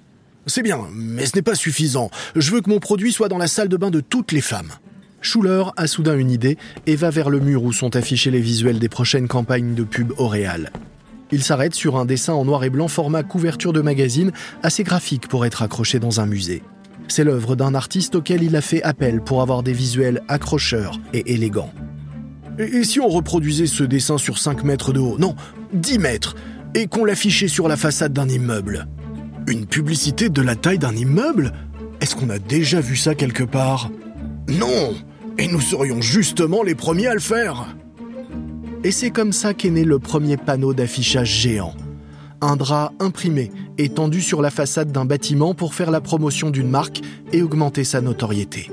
C'est 0.46 0.64
bien, 0.64 0.80
mais 0.94 1.26
ce 1.26 1.36
n'est 1.36 1.42
pas 1.42 1.56
suffisant. 1.56 2.10
Je 2.36 2.52
veux 2.52 2.62
que 2.62 2.70
mon 2.70 2.80
produit 2.80 3.12
soit 3.12 3.30
dans 3.30 3.38
la 3.38 3.48
salle 3.48 3.70
de 3.70 3.78
bain 3.78 3.92
de 3.92 4.00
toutes 4.00 4.32
les 4.32 4.42
femmes. 4.42 4.72
Schuller 5.22 5.64
a 5.76 5.88
soudain 5.88 6.18
une 6.18 6.32
idée 6.32 6.58
et 6.86 6.96
va 6.96 7.10
vers 7.10 7.30
le 7.30 7.40
mur 7.40 7.64
où 7.64 7.74
sont 7.74 7.96
affichés 7.96 8.32
les 8.32 8.40
visuels 8.40 8.80
des 8.80 8.90
prochaines 8.90 9.28
campagnes 9.28 9.76
de 9.76 9.84
pub 9.84 10.14
Oréal. 10.18 10.72
Il 11.32 11.44
s'arrête 11.44 11.74
sur 11.74 11.98
un 11.98 12.06
dessin 12.06 12.34
en 12.34 12.46
noir 12.46 12.64
et 12.64 12.70
blanc 12.70 12.88
format 12.88 13.24
couverture 13.24 13.74
de 13.74 13.82
magazine, 13.82 14.32
assez 14.64 14.84
graphique 14.84 15.28
pour 15.28 15.46
être 15.46 15.62
accroché 15.62 16.00
dans 16.00 16.22
un 16.22 16.26
musée. 16.26 16.64
C'est 17.10 17.24
l'œuvre 17.24 17.56
d'un 17.56 17.76
artiste 17.76 18.16
auquel 18.16 18.44
il 18.44 18.56
a 18.56 18.62
fait 18.62 18.84
appel 18.84 19.22
pour 19.22 19.42
avoir 19.42 19.64
des 19.64 19.74
visuels 19.74 20.22
accrocheurs 20.28 21.00
et 21.14 21.34
élégants. 21.34 21.72
Et, 22.60 22.84
si 22.84 23.00
on 23.00 23.08
reproduisait 23.08 23.68
ce 23.68 23.84
dessin 23.84 24.18
sur 24.18 24.40
5 24.40 24.64
mètres 24.64 24.94
de 24.94 25.00
haut? 25.00 25.18
Non, 25.20 25.36
10 25.74 26.00
mètres! 26.00 26.36
Et 26.76 26.88
qu'on 26.88 27.06
l'affichait 27.06 27.48
sur 27.48 27.68
la 27.68 27.78
façade 27.78 28.14
d'un 28.14 28.28
immeuble? 28.28 28.88
Une 29.48 29.66
publicité 29.66 30.30
de 30.30 30.42
la 30.42 30.56
taille 30.56 30.80
d'un 30.80 30.96
immeuble? 30.96 31.54
Est-ce 32.02 32.16
qu'on 32.16 32.30
a 32.30 32.40
déjà 32.40 32.82
vu 32.82 32.96
ça 32.96 33.16
quelque 33.16 33.44
part? 33.44 33.90
Non! 34.50 34.96
Et 35.38 35.48
nous 35.48 35.62
serions 35.62 36.02
justement 36.02 36.64
les 36.64 36.76
premiers 36.76 37.08
à 37.08 37.14
le 37.14 37.20
faire 37.20 37.68
Et 38.84 38.92
c'est 38.92 39.12
comme 39.12 39.34
ça 39.34 39.54
qu'est 39.54 39.70
né 39.70 39.84
le 39.84 40.00
premier 40.00 40.38
panneau 40.38 40.74
d'affichage 40.74 41.30
géant. 41.30 41.74
Un 42.42 42.56
drap 42.56 42.94
imprimé 43.00 43.52
et 43.78 43.90
tendu 43.90 44.22
sur 44.22 44.42
la 44.42 44.52
façade 44.52 44.92
d'un 44.92 45.06
bâtiment 45.06 45.56
pour 45.56 45.74
faire 45.74 45.90
la 45.90 46.02
promotion 46.02 46.52
d'une 46.52 46.70
marque 46.70 47.02
et 47.34 47.42
augmenter 47.42 47.84
sa 47.84 48.02
notoriété. 48.02 48.70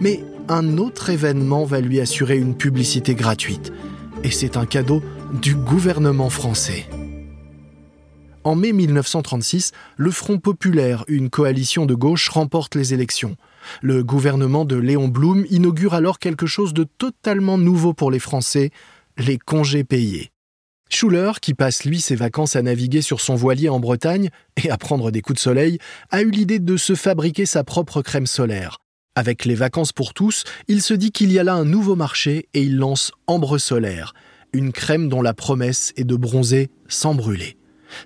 Mais 0.00 0.24
un 0.48 0.78
autre 0.78 1.10
événement 1.10 1.64
va 1.64 1.80
lui 1.80 2.00
assurer 2.00 2.38
une 2.38 2.56
publicité 2.56 3.14
gratuite. 3.14 3.72
Et 4.22 4.30
c'est 4.30 4.56
un 4.56 4.66
cadeau 4.66 5.02
du 5.40 5.56
gouvernement 5.56 6.30
français. 6.30 6.86
En 8.44 8.56
mai 8.56 8.72
1936, 8.72 9.72
le 9.96 10.10
Front 10.10 10.38
populaire, 10.38 11.04
une 11.06 11.30
coalition 11.30 11.86
de 11.86 11.94
gauche, 11.94 12.28
remporte 12.28 12.74
les 12.74 12.92
élections. 12.92 13.36
Le 13.82 14.02
gouvernement 14.02 14.64
de 14.64 14.76
Léon 14.76 15.08
Blum 15.08 15.46
inaugure 15.50 15.94
alors 15.94 16.18
quelque 16.18 16.46
chose 16.46 16.74
de 16.74 16.84
totalement 16.84 17.56
nouveau 17.56 17.94
pour 17.94 18.10
les 18.10 18.18
Français, 18.18 18.70
les 19.18 19.38
congés 19.38 19.84
payés. 19.84 20.30
Schuller, 20.88 21.32
qui 21.40 21.54
passe 21.54 21.84
lui 21.84 22.00
ses 22.00 22.16
vacances 22.16 22.54
à 22.54 22.62
naviguer 22.62 23.00
sur 23.00 23.20
son 23.20 23.34
voilier 23.34 23.70
en 23.70 23.80
Bretagne 23.80 24.28
et 24.62 24.70
à 24.70 24.76
prendre 24.76 25.10
des 25.10 25.22
coups 25.22 25.38
de 25.38 25.42
soleil, 25.42 25.78
a 26.10 26.20
eu 26.20 26.30
l'idée 26.30 26.58
de 26.58 26.76
se 26.76 26.94
fabriquer 26.94 27.46
sa 27.46 27.64
propre 27.64 28.02
crème 28.02 28.26
solaire. 28.26 28.78
Avec 29.14 29.44
les 29.44 29.54
vacances 29.54 29.92
pour 29.92 30.12
tous, 30.14 30.44
il 30.68 30.82
se 30.82 30.94
dit 30.94 31.10
qu'il 31.10 31.32
y 31.32 31.38
a 31.38 31.44
là 31.44 31.54
un 31.54 31.64
nouveau 31.64 31.96
marché 31.96 32.48
et 32.54 32.62
il 32.62 32.76
lance 32.76 33.12
Ambre 33.26 33.58
Solaire, 33.58 34.14
une 34.52 34.72
crème 34.72 35.08
dont 35.08 35.22
la 35.22 35.34
promesse 35.34 35.92
est 35.96 36.04
de 36.04 36.16
bronzer 36.16 36.70
sans 36.88 37.14
brûler. 37.14 37.56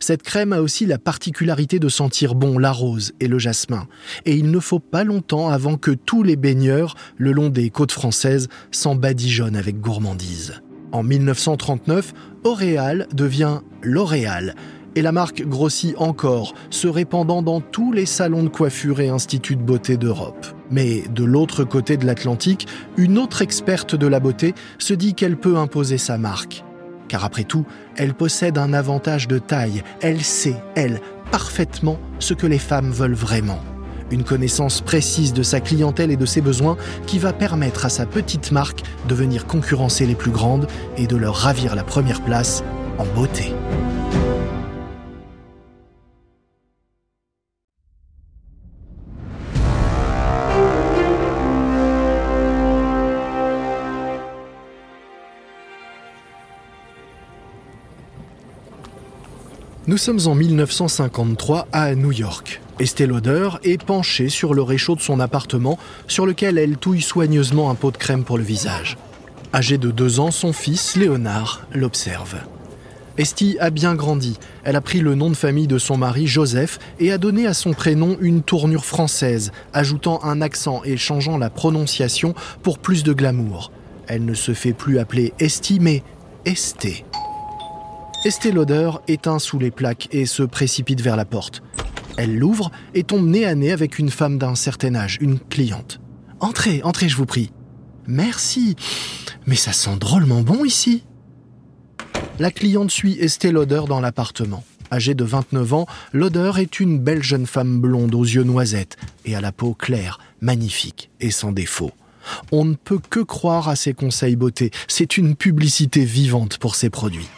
Cette 0.01 0.23
crème 0.23 0.53
a 0.53 0.61
aussi 0.61 0.87
la 0.87 0.99
particularité 0.99 1.79
de 1.79 1.89
sentir 1.89 2.35
bon 2.35 2.59
la 2.59 2.73
rose 2.73 3.13
et 3.21 3.29
le 3.29 3.39
jasmin, 3.39 3.87
et 4.25 4.35
il 4.35 4.51
ne 4.51 4.61
faut 4.61 4.81
pas 4.81 5.05
longtemps 5.05 5.49
avant 5.49 5.77
que 5.77 5.93
tous 5.93 6.23
les 6.23 6.37
baigneurs 6.37 6.97
le 7.17 7.33
long 7.33 7.51
des 7.51 7.71
côtes 7.71 7.93
françaises 7.93 8.49
s'en 8.71 8.95
badigeonnent 8.95 9.57
avec 9.57 9.81
gourmandise. 9.81 10.61
En 10.93 11.03
1939, 11.03 12.13
Oréal 12.45 13.07
devient 13.13 13.61
L'Oréal, 13.83 14.55
et 14.95 15.03
la 15.03 15.13
marque 15.13 15.43
grossit 15.43 15.95
encore, 15.99 16.55
se 16.71 16.89
répandant 16.89 17.43
dans 17.43 17.61
tous 17.61 17.93
les 17.93 18.07
salons 18.07 18.43
de 18.43 18.49
coiffure 18.49 19.01
et 19.01 19.09
instituts 19.09 19.57
de 19.57 19.63
beauté 19.63 19.97
d'Europe. 19.97 20.47
Mais 20.71 21.03
de 21.11 21.23
l'autre 21.23 21.65
côté 21.65 21.97
de 21.97 22.07
l'Atlantique, 22.07 22.67
une 22.97 23.19
autre 23.19 23.43
experte 23.43 23.95
de 23.95 24.07
la 24.07 24.21
beauté 24.21 24.55
se 24.79 24.95
dit 24.95 25.15
qu'elle 25.15 25.37
peut 25.37 25.57
imposer 25.57 25.99
sa 25.99 26.17
marque. 26.19 26.65
Car 27.09 27.25
après 27.25 27.45
tout, 27.45 27.67
elle 27.97 28.15
possède 28.15 28.59
un 28.59 28.73
avantage 28.73 29.29
de 29.29 29.39
taille. 29.39 29.83
Elle 30.01 30.23
sait, 30.23 30.57
elle, 30.75 31.01
parfaitement 31.31 31.99
ce 32.19 32.35
que 32.35 32.47
les 32.47 32.59
femmes 32.59 32.91
veulent 32.91 33.15
vraiment. 33.15 33.61
Une 34.11 34.25
connaissance 34.25 34.81
précise 34.81 35.33
de 35.33 35.43
sa 35.43 35.61
clientèle 35.61 36.11
et 36.11 36.17
de 36.17 36.27
ses 36.27 36.41
besoins 36.41 36.77
qui 37.07 37.19
va 37.19 37.33
permettre 37.33 37.85
à 37.85 37.89
sa 37.89 38.07
petite 38.07 38.53
marque 38.53 38.83
de 39.09 39.15
venir 39.15 39.47
concurrencer 39.47 40.07
les 40.07 40.15
plus 40.15 40.31
grandes 40.31 40.69
et 40.97 41.07
de 41.07 41.17
leur 41.17 41.35
ravir 41.35 41.75
la 41.75 41.85
première 41.85 42.23
place 42.23 42.63
en 42.99 43.05
beauté. 43.15 43.53
Nous 59.97 60.03
sommes 60.03 60.31
en 60.31 60.35
1953 60.35 61.69
à 61.73 61.95
New 61.95 62.13
York. 62.13 62.61
Estée 62.79 63.07
Lauder 63.07 63.49
est 63.65 63.83
penchée 63.83 64.29
sur 64.29 64.53
le 64.53 64.61
réchaud 64.61 64.95
de 64.95 65.01
son 65.01 65.21
appartement, 65.21 65.79
sur 66.07 66.27
lequel 66.27 66.59
elle 66.59 66.77
touille 66.77 67.01
soigneusement 67.01 67.71
un 67.71 67.75
pot 67.75 67.93
de 67.93 67.97
crème 67.97 68.23
pour 68.23 68.37
le 68.37 68.45
visage. 68.45 68.99
Âgé 69.55 69.79
de 69.79 69.91
deux 69.91 70.21
ans, 70.21 70.31
son 70.31 70.53
fils, 70.53 70.97
Léonard, 70.97 71.67
l'observe. 71.73 72.35
Estie 73.17 73.57
a 73.59 73.71
bien 73.71 73.95
grandi. 73.95 74.37
Elle 74.65 74.77
a 74.77 74.83
pris 74.83 75.01
le 75.01 75.15
nom 75.15 75.31
de 75.31 75.35
famille 75.35 75.67
de 75.67 75.79
son 75.79 75.97
mari, 75.97 76.27
Joseph, 76.27 76.79
et 77.01 77.11
a 77.11 77.17
donné 77.17 77.47
à 77.47 77.55
son 77.55 77.73
prénom 77.73 78.19
une 78.21 78.43
tournure 78.43 78.85
française, 78.85 79.51
ajoutant 79.73 80.23
un 80.25 80.43
accent 80.43 80.83
et 80.85 80.99
changeant 80.99 81.39
la 81.39 81.49
prononciation 81.49 82.35
pour 82.63 82.81
plus 82.81 83.03
de 83.03 83.15
glamour. 83.15 83.73
Elle 84.09 84.27
ne 84.27 84.35
se 84.35 84.53
fait 84.53 84.75
plus 84.75 84.99
appeler 84.99 85.33
Estie, 85.39 85.81
mais 85.81 86.03
Estée. 86.45 87.07
Estée 88.27 88.51
Lauder 88.51 88.91
éteint 89.07 89.39
sous 89.39 89.61
les 89.61 89.71
plaques 89.71 90.09
et 90.11 90.27
se 90.27 90.43
précipite 90.43 91.01
vers 91.01 91.15
la 91.15 91.25
porte. 91.25 91.63
Elle 92.17 92.37
l'ouvre 92.37 92.73
et 92.93 93.05
tombe 93.05 93.25
nez 93.25 93.47
à 93.47 93.55
nez 93.55 93.71
avec 93.71 94.01
une 94.01 94.11
femme 94.11 94.37
d'un 94.37 94.57
certain 94.57 94.97
âge, 94.97 95.19
une 95.21 95.39
cliente. 95.39 96.01
Entrez, 96.41 96.81
entrez, 96.83 97.09
je 97.09 97.17
vous 97.17 97.25
prie. 97.25 97.53
Merci. 98.09 98.75
Mais 99.47 99.55
ça 99.55 99.73
sent 99.73 99.97
drôlement 100.01 100.41
bon 100.41 100.65
ici. 100.65 101.05
La 102.41 102.51
cliente 102.51 102.91
suit 102.91 103.17
Estée 103.21 103.53
Lauder 103.53 103.83
dans 103.89 104.01
l'appartement. 104.01 104.65
Âgée 104.91 105.15
de 105.15 105.23
29 105.23 105.75
ans, 105.75 105.87
Lauder 106.13 106.51
est 106.57 106.81
une 106.81 106.99
belle 106.99 107.23
jeune 107.23 107.47
femme 107.47 107.81
blonde 107.81 108.17
aux 108.17 108.25
yeux 108.25 108.43
noisettes 108.43 108.97
et 109.25 109.37
à 109.37 109.41
la 109.41 109.53
peau 109.53 109.73
claire, 109.73 110.19
magnifique 110.41 111.11
et 111.21 111.31
sans 111.31 111.53
défaut. 111.53 111.93
On 112.51 112.65
ne 112.65 112.75
peut 112.75 112.99
que 112.99 113.21
croire 113.21 113.69
à 113.69 113.77
ses 113.77 113.95
conseils 113.95 114.35
beauté. 114.35 114.73
C'est 114.89 115.17
une 115.17 115.37
publicité 115.37 116.05
vivante 116.05 116.59
pour 116.59 116.75
ses 116.75 116.91
produits. 116.91 117.29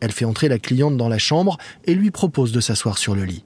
Elle 0.00 0.12
fait 0.12 0.24
entrer 0.24 0.48
la 0.48 0.58
cliente 0.58 0.96
dans 0.96 1.08
la 1.08 1.18
chambre 1.18 1.58
et 1.84 1.94
lui 1.94 2.10
propose 2.10 2.52
de 2.52 2.60
s'asseoir 2.60 2.98
sur 2.98 3.14
le 3.14 3.24
lit. 3.24 3.44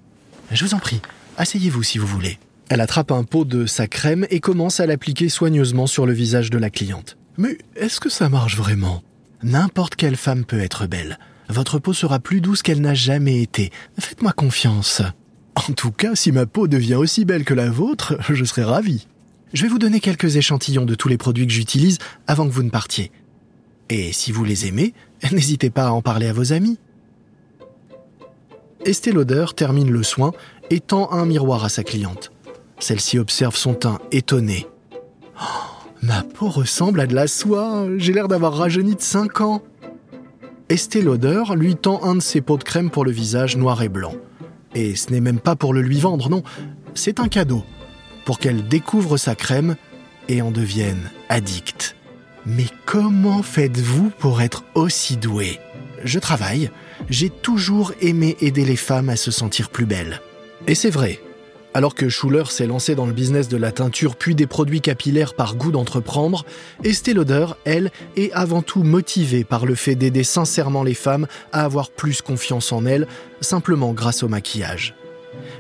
Je 0.51 0.65
vous 0.65 0.75
en 0.75 0.79
prie, 0.79 1.01
asseyez-vous 1.37 1.83
si 1.83 1.99
vous 1.99 2.07
voulez. 2.07 2.39
Elle 2.69 2.81
attrape 2.81 3.13
un 3.13 3.25
pot 3.25 3.45
de 3.45 3.67
sa 3.67 3.87
crème 3.87 4.27
et 4.31 4.41
commence 4.41 4.81
à 4.81 4.87
l'appliquer 4.87 5.29
soigneusement 5.29 5.87
sur 5.87 6.07
le 6.07 6.13
visage 6.13 6.51
de 6.51 6.59
la 6.59 6.71
cliente. 6.71 7.17
Mais 7.39 7.59
est-ce 7.77 8.01
que 8.01 8.09
ça 8.09 8.29
marche 8.29 8.57
vraiment? 8.57 9.03
N'importe 9.43 9.97
quelle 9.97 10.17
femme 10.17 10.45
peut 10.45 10.61
être 10.61 10.87
belle. 10.87 11.19
Votre 11.49 11.79
peau 11.79 11.93
sera 11.93 12.19
plus 12.19 12.41
douce 12.41 12.63
qu'elle 12.63 12.81
n'a 12.81 12.95
jamais 12.95 13.43
été. 13.43 13.71
Faites-moi 13.99 14.33
confiance. 14.33 15.03
En 15.55 15.73
tout 15.73 15.91
cas, 15.91 16.15
si 16.15 16.33
ma 16.33 16.47
peau 16.47 16.67
devient 16.67 16.95
aussi 16.95 17.25
belle 17.25 17.45
que 17.45 17.55
la 17.55 17.71
vôtre, 17.71 18.17
je 18.31 18.45
serai 18.45 18.65
ravi. 18.65 19.07
Je 19.53 19.63
vais 19.63 19.69
vous 19.69 19.79
donner 19.79 20.01
quelques 20.01 20.37
échantillons 20.37 20.87
de 20.87 20.95
tous 20.95 21.09
les 21.09 21.19
produits 21.19 21.47
que 21.47 21.53
j'utilise 21.53 21.99
avant 22.27 22.47
que 22.47 22.53
vous 22.53 22.63
ne 22.63 22.71
partiez. 22.71 23.13
Et 23.91 24.13
si 24.13 24.33
vous 24.33 24.45
les 24.45 24.67
aimez, 24.67 24.95
n'hésitez 25.33 25.71
pas 25.71 25.89
à 25.89 25.91
en 25.91 26.03
parler 26.03 26.27
à 26.27 26.33
vos 26.33 26.53
amis. 26.53 26.79
Estée 28.85 29.13
Lauder 29.13 29.47
termine 29.55 29.91
le 29.91 30.03
soin 30.03 30.33
et 30.71 30.81
tend 30.81 31.13
un 31.13 31.25
miroir 31.25 31.65
à 31.65 31.69
sa 31.69 31.85
cliente. 31.85 32.33
Celle-ci 32.81 33.19
observe 33.19 33.55
son 33.55 33.75
teint 33.75 34.01
étonné. 34.11 34.67
Oh, 35.41 35.45
ma 36.03 36.23
peau 36.23 36.49
ressemble 36.49 37.01
à 37.01 37.07
de 37.07 37.15
la 37.15 37.29
soie, 37.29 37.87
j'ai 37.97 38.13
l'air 38.13 38.27
d'avoir 38.27 38.55
rajeuni 38.55 38.97
de 38.97 39.01
5 39.01 39.41
ans. 39.41 39.63
Estée 40.69 41.03
Lauder 41.03 41.45
lui 41.55 41.77
tend 41.77 42.03
un 42.03 42.17
de 42.17 42.21
ses 42.21 42.41
pots 42.41 42.57
de 42.57 42.65
crème 42.65 42.91
pour 42.91 43.05
le 43.05 43.13
visage 43.13 43.57
noir 43.57 43.83
et 43.83 43.89
blanc. 43.89 44.15
Et 44.75 44.97
ce 44.97 45.11
n'est 45.13 45.21
même 45.21 45.39
pas 45.39 45.55
pour 45.55 45.75
le 45.75 45.83
lui 45.83 46.01
vendre, 46.01 46.29
non, 46.29 46.43
c'est 46.95 47.21
un 47.21 47.29
cadeau, 47.29 47.63
pour 48.25 48.39
qu'elle 48.39 48.67
découvre 48.67 49.17
sa 49.17 49.35
crème 49.35 49.77
et 50.29 50.43
en 50.43 50.51
devienne 50.51 51.11
addicte. 51.29 51.95
Mais 52.47 52.67
comment 52.87 53.43
faites-vous 53.43 54.11
pour 54.19 54.43
être 54.43 54.65
aussi 54.75 55.17
doué? 55.17 55.61
Je 56.05 56.19
travaille. 56.19 56.71
J'ai 57.09 57.31
toujours 57.31 57.93
aimé 58.01 58.37
aider 58.41 58.65
les 58.65 58.77
femmes 58.77 59.09
à 59.09 59.17
se 59.17 59.31
sentir 59.31 59.71
plus 59.71 59.87
belles. 59.87 60.21
Et 60.67 60.75
c'est 60.75 60.91
vrai. 60.91 61.21
Alors 61.75 61.95
que 61.95 62.09
Schuller 62.09 62.45
s'est 62.51 62.67
lancé 62.67 62.95
dans 62.95 63.07
le 63.07 63.13
business 63.13 63.49
de 63.49 63.57
la 63.57 63.73
teinture 63.73 64.17
puis 64.17 64.35
des 64.35 64.47
produits 64.47 64.83
capillaires 64.83 65.35
par 65.35 65.55
goût 65.55 65.71
d'entreprendre, 65.71 66.45
Estée 66.85 67.15
Lauder, 67.15 67.47
elle, 67.65 67.91
est 68.17 68.31
avant 68.33 68.61
tout 68.61 68.83
motivée 68.83 69.45
par 69.45 69.65
le 69.65 69.75
fait 69.75 69.95
d'aider 69.95 70.25
sincèrement 70.25 70.83
les 70.83 70.95
femmes 70.95 71.27
à 71.51 71.65
avoir 71.65 71.91
plus 71.91 72.21
confiance 72.21 72.73
en 72.73 72.85
elles, 72.85 73.07
simplement 73.41 73.93
grâce 73.93 74.23
au 74.23 74.29
maquillage. 74.29 74.95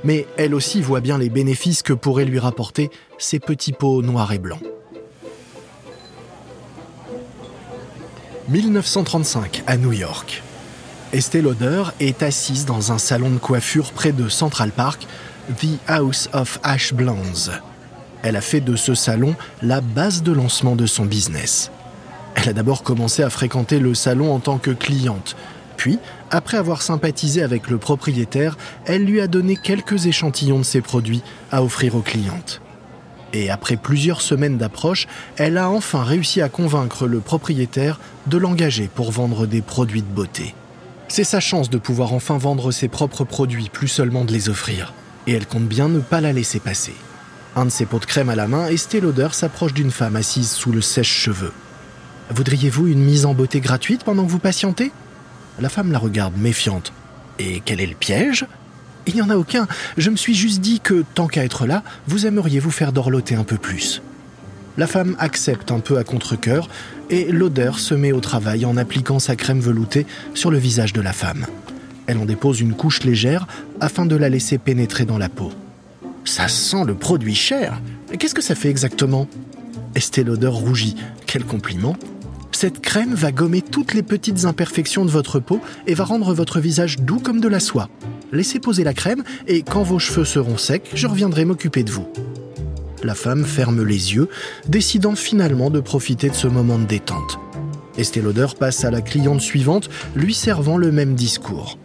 Mais 0.05 0.27
elle 0.37 0.55
aussi 0.55 0.83
voit 0.83 1.01
bien 1.01 1.17
les 1.17 1.31
bénéfices 1.31 1.83
que 1.83 1.95
pourraient 1.95 2.27
lui 2.27 2.39
rapporter 2.39 2.91
ces 3.17 3.39
petits 3.39 3.73
pots 3.73 4.03
noirs 4.03 4.33
et 4.33 4.39
blancs. 4.39 4.63
1935 8.49 9.63
à 9.67 9.77
New 9.77 9.93
York. 9.93 10.43
Estée 11.13 11.43
Lauder 11.43 11.85
est 12.01 12.23
assise 12.23 12.65
dans 12.65 12.91
un 12.91 12.99
salon 12.99 13.31
de 13.31 13.39
coiffure 13.39 13.93
près 13.93 14.13
de 14.13 14.29
Central 14.29 14.71
Park, 14.71 15.07
The 15.59 15.79
House 15.87 16.29
of 16.33 16.59
Ash 16.63 16.95
Blondes. 16.95 17.53
Elle 18.23 18.37
a 18.37 18.41
fait 18.41 18.61
de 18.61 18.77
ce 18.77 18.95
salon 18.95 19.35
la 19.63 19.81
base 19.81 20.23
de 20.23 20.33
lancement 20.33 20.77
de 20.77 20.87
son 20.87 21.05
business. 21.05 21.71
Elle 22.35 22.49
a 22.49 22.53
d'abord 22.53 22.83
commencé 22.83 23.23
à 23.23 23.31
fréquenter 23.31 23.79
le 23.79 23.95
salon 23.95 24.33
en 24.33 24.41
tant 24.41 24.59
que 24.59 24.71
cliente, 24.71 25.37
puis, 25.77 25.99
après 26.31 26.59
avoir 26.59 26.81
sympathisé 26.81 27.43
avec 27.43 27.69
le 27.69 27.77
propriétaire, 27.77 28.57
elle 28.87 29.05
lui 29.05 29.21
a 29.21 29.27
donné 29.27 29.57
quelques 29.57 30.07
échantillons 30.07 30.61
de 30.61 30.65
ses 30.65 30.81
produits 30.81 31.23
à 31.51 31.63
offrir 31.63 31.97
aux 31.97 32.03
clientes. 32.03 32.62
Et 33.33 33.51
après 33.51 33.77
plusieurs 33.77 34.21
semaines 34.21 34.59
d'approche, 34.59 35.07
elle 35.37 35.57
a 35.57 35.71
enfin 35.71 36.03
réussi 36.03 36.43
à 36.43 36.49
convaincre 36.49 37.07
le 37.07 37.21
propriétaire 37.21 37.99
de 38.27 38.37
l'engager 38.37 38.91
pour 38.95 39.11
vendre 39.11 39.47
des 39.47 39.63
produits 39.63 40.03
de 40.03 40.07
beauté. 40.07 40.55
C'est 41.09 41.25
sa 41.25 41.41
chance 41.41 41.71
de 41.71 41.79
pouvoir 41.79 42.13
enfin 42.13 42.39
vendre 42.39 42.73
ses 42.73 42.89
propres 42.89 43.25
produits, 43.25 43.69
plus 43.71 43.89
seulement 43.89 44.25
de 44.25 44.33
les 44.33 44.49
offrir. 44.49 44.93
Et 45.27 45.33
elle 45.33 45.47
compte 45.47 45.67
bien 45.67 45.89
ne 45.89 46.01
pas 46.01 46.21
la 46.21 46.33
laisser 46.33 46.59
passer. 46.59 46.95
Un 47.55 47.67
de 47.67 47.71
ses 47.71 47.85
pots 47.85 47.99
de 47.99 48.07
crème 48.07 48.31
à 48.31 48.37
la 48.37 48.49
main, 48.49 48.67
Estée 48.69 49.01
Lauder 49.01 49.29
s'approche 49.33 49.75
d'une 49.75 49.91
femme 49.91 50.17
assise 50.17 50.51
sous 50.51 50.73
le 50.73 50.81
sèche-cheveux. 50.81 51.53
Voudriez-vous 52.31 52.87
une 52.87 53.05
mise 53.05 53.27
en 53.27 53.35
beauté 53.35 53.61
gratuite 53.61 54.05
pendant 54.05 54.25
que 54.25 54.31
vous 54.31 54.39
patientez? 54.39 54.91
La 55.61 55.69
femme 55.69 55.93
la 55.93 55.99
regarde 55.99 56.37
méfiante. 56.39 56.93
Et 57.39 57.61
quel 57.65 57.81
est 57.81 57.87
le 57.87 57.95
piège? 57.95 58.47
Il 59.07 59.15
n'y 59.15 59.23
en 59.23 59.31
a 59.31 59.37
aucun. 59.37 59.67
Je 59.97 60.11
me 60.11 60.17
suis 60.17 60.35
juste 60.35 60.61
dit 60.61 60.81
que, 60.81 61.05
tant 61.15 61.27
qu'à 61.27 61.45
être 61.45 61.67
là, 61.67 61.83
vous 62.07 62.27
aimeriez 62.27 62.61
vous 62.61 62.71
faire 62.71 62.93
dorloter 62.93 63.35
un 63.35 63.45
peu 63.45 63.57
plus. 63.57 64.03
La 64.79 64.87
femme 64.87 65.17
accepte 65.19 65.71
un 65.71 65.81
peu 65.81 65.99
à 65.99 66.05
contre-coeur 66.05 66.69
et 67.11 67.31
l'odeur 67.31 67.79
se 67.79 67.95
met 67.95 68.13
au 68.13 68.21
travail 68.21 68.65
en 68.65 68.77
appliquant 68.77 69.19
sa 69.19 69.37
crème 69.37 69.61
veloutée 69.61 70.07
sur 70.35 70.51
le 70.51 70.59
visage 70.59 70.95
de 70.95 71.03
la 71.03 71.13
femme. 71.13 71.47
Elle 72.07 72.19
en 72.19 72.25
dépose 72.25 72.61
une 72.61 72.73
couche 72.73 73.05
légère 73.05 73.47
afin 73.81 74.07
de 74.07 74.17
la 74.17 74.29
laisser 74.29 74.59
pénétrer 74.59 75.05
dans 75.05 75.19
la 75.19 75.29
peau. 75.29 75.53
Ça 76.25 76.49
sent 76.49 76.85
le 76.87 76.95
produit 76.95 77.35
cher. 77.35 77.81
Qu'est-ce 78.19 78.35
que 78.35 78.43
ça 78.43 78.55
fait 78.55 78.71
exactement? 78.71 79.29
Estée 79.95 80.25
l'odeur 80.25 80.55
rougit. 80.55 80.97
Quel 81.27 81.45
compliment 81.45 81.97
Cette 82.53 82.81
crème 82.81 83.15
va 83.15 83.31
gommer 83.31 83.61
toutes 83.61 83.93
les 83.93 84.03
petites 84.03 84.47
imperfections 84.47 85.05
de 85.05 85.11
votre 85.11 85.39
peau 85.39 85.61
et 85.87 85.95
va 85.95 86.05
rendre 86.05 86.33
votre 86.33 86.61
visage 86.61 86.99
doux 86.99 87.19
comme 87.19 87.41
de 87.41 87.49
la 87.49 87.61
soie 87.61 87.91
laissez 88.33 88.59
poser 88.59 88.83
la 88.83 88.95
crème 88.95 89.23
et 89.47 89.63
quand 89.63 89.83
vos 89.83 89.99
cheveux 89.99 90.25
seront 90.25 90.57
secs, 90.57 90.91
je 90.95 91.07
reviendrai 91.07 91.45
m'occuper 91.45 91.85
de 91.85 91.91
vous. 91.91 92.09
La 93.05 93.15
femme 93.15 93.45
ferme 93.45 93.85
les 93.85 94.15
yeux, 94.15 94.29
décidant 94.69 95.15
finalement 95.15 95.71
de 95.71 95.81
profiter 95.81 96.29
de 96.29 96.35
ce 96.35 96.47
moment 96.47 96.79
de 96.79 96.85
détente. 96.85 97.39
Estée 97.99 98.23
Lauder 98.23 98.47
passe 98.59 98.85
à 98.85 98.91
la 98.91 99.03
cliente 99.03 99.41
suivante, 99.41 99.91
lui 100.17 100.35
servant 100.35 100.77
le 100.77 100.93
même 100.93 101.15
discours. 101.15 101.79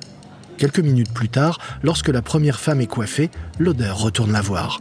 Quelques 0.58 0.80
minutes 0.80 1.14
plus 1.14 1.30
tard, 1.30 1.60
lorsque 1.84 2.10
la 2.10 2.22
première 2.22 2.60
femme 2.60 2.82
est 2.82 2.88
coiffée, 2.88 3.30
l'odeur 3.60 4.00
retourne 4.00 4.32
la 4.32 4.42
voir. 4.42 4.80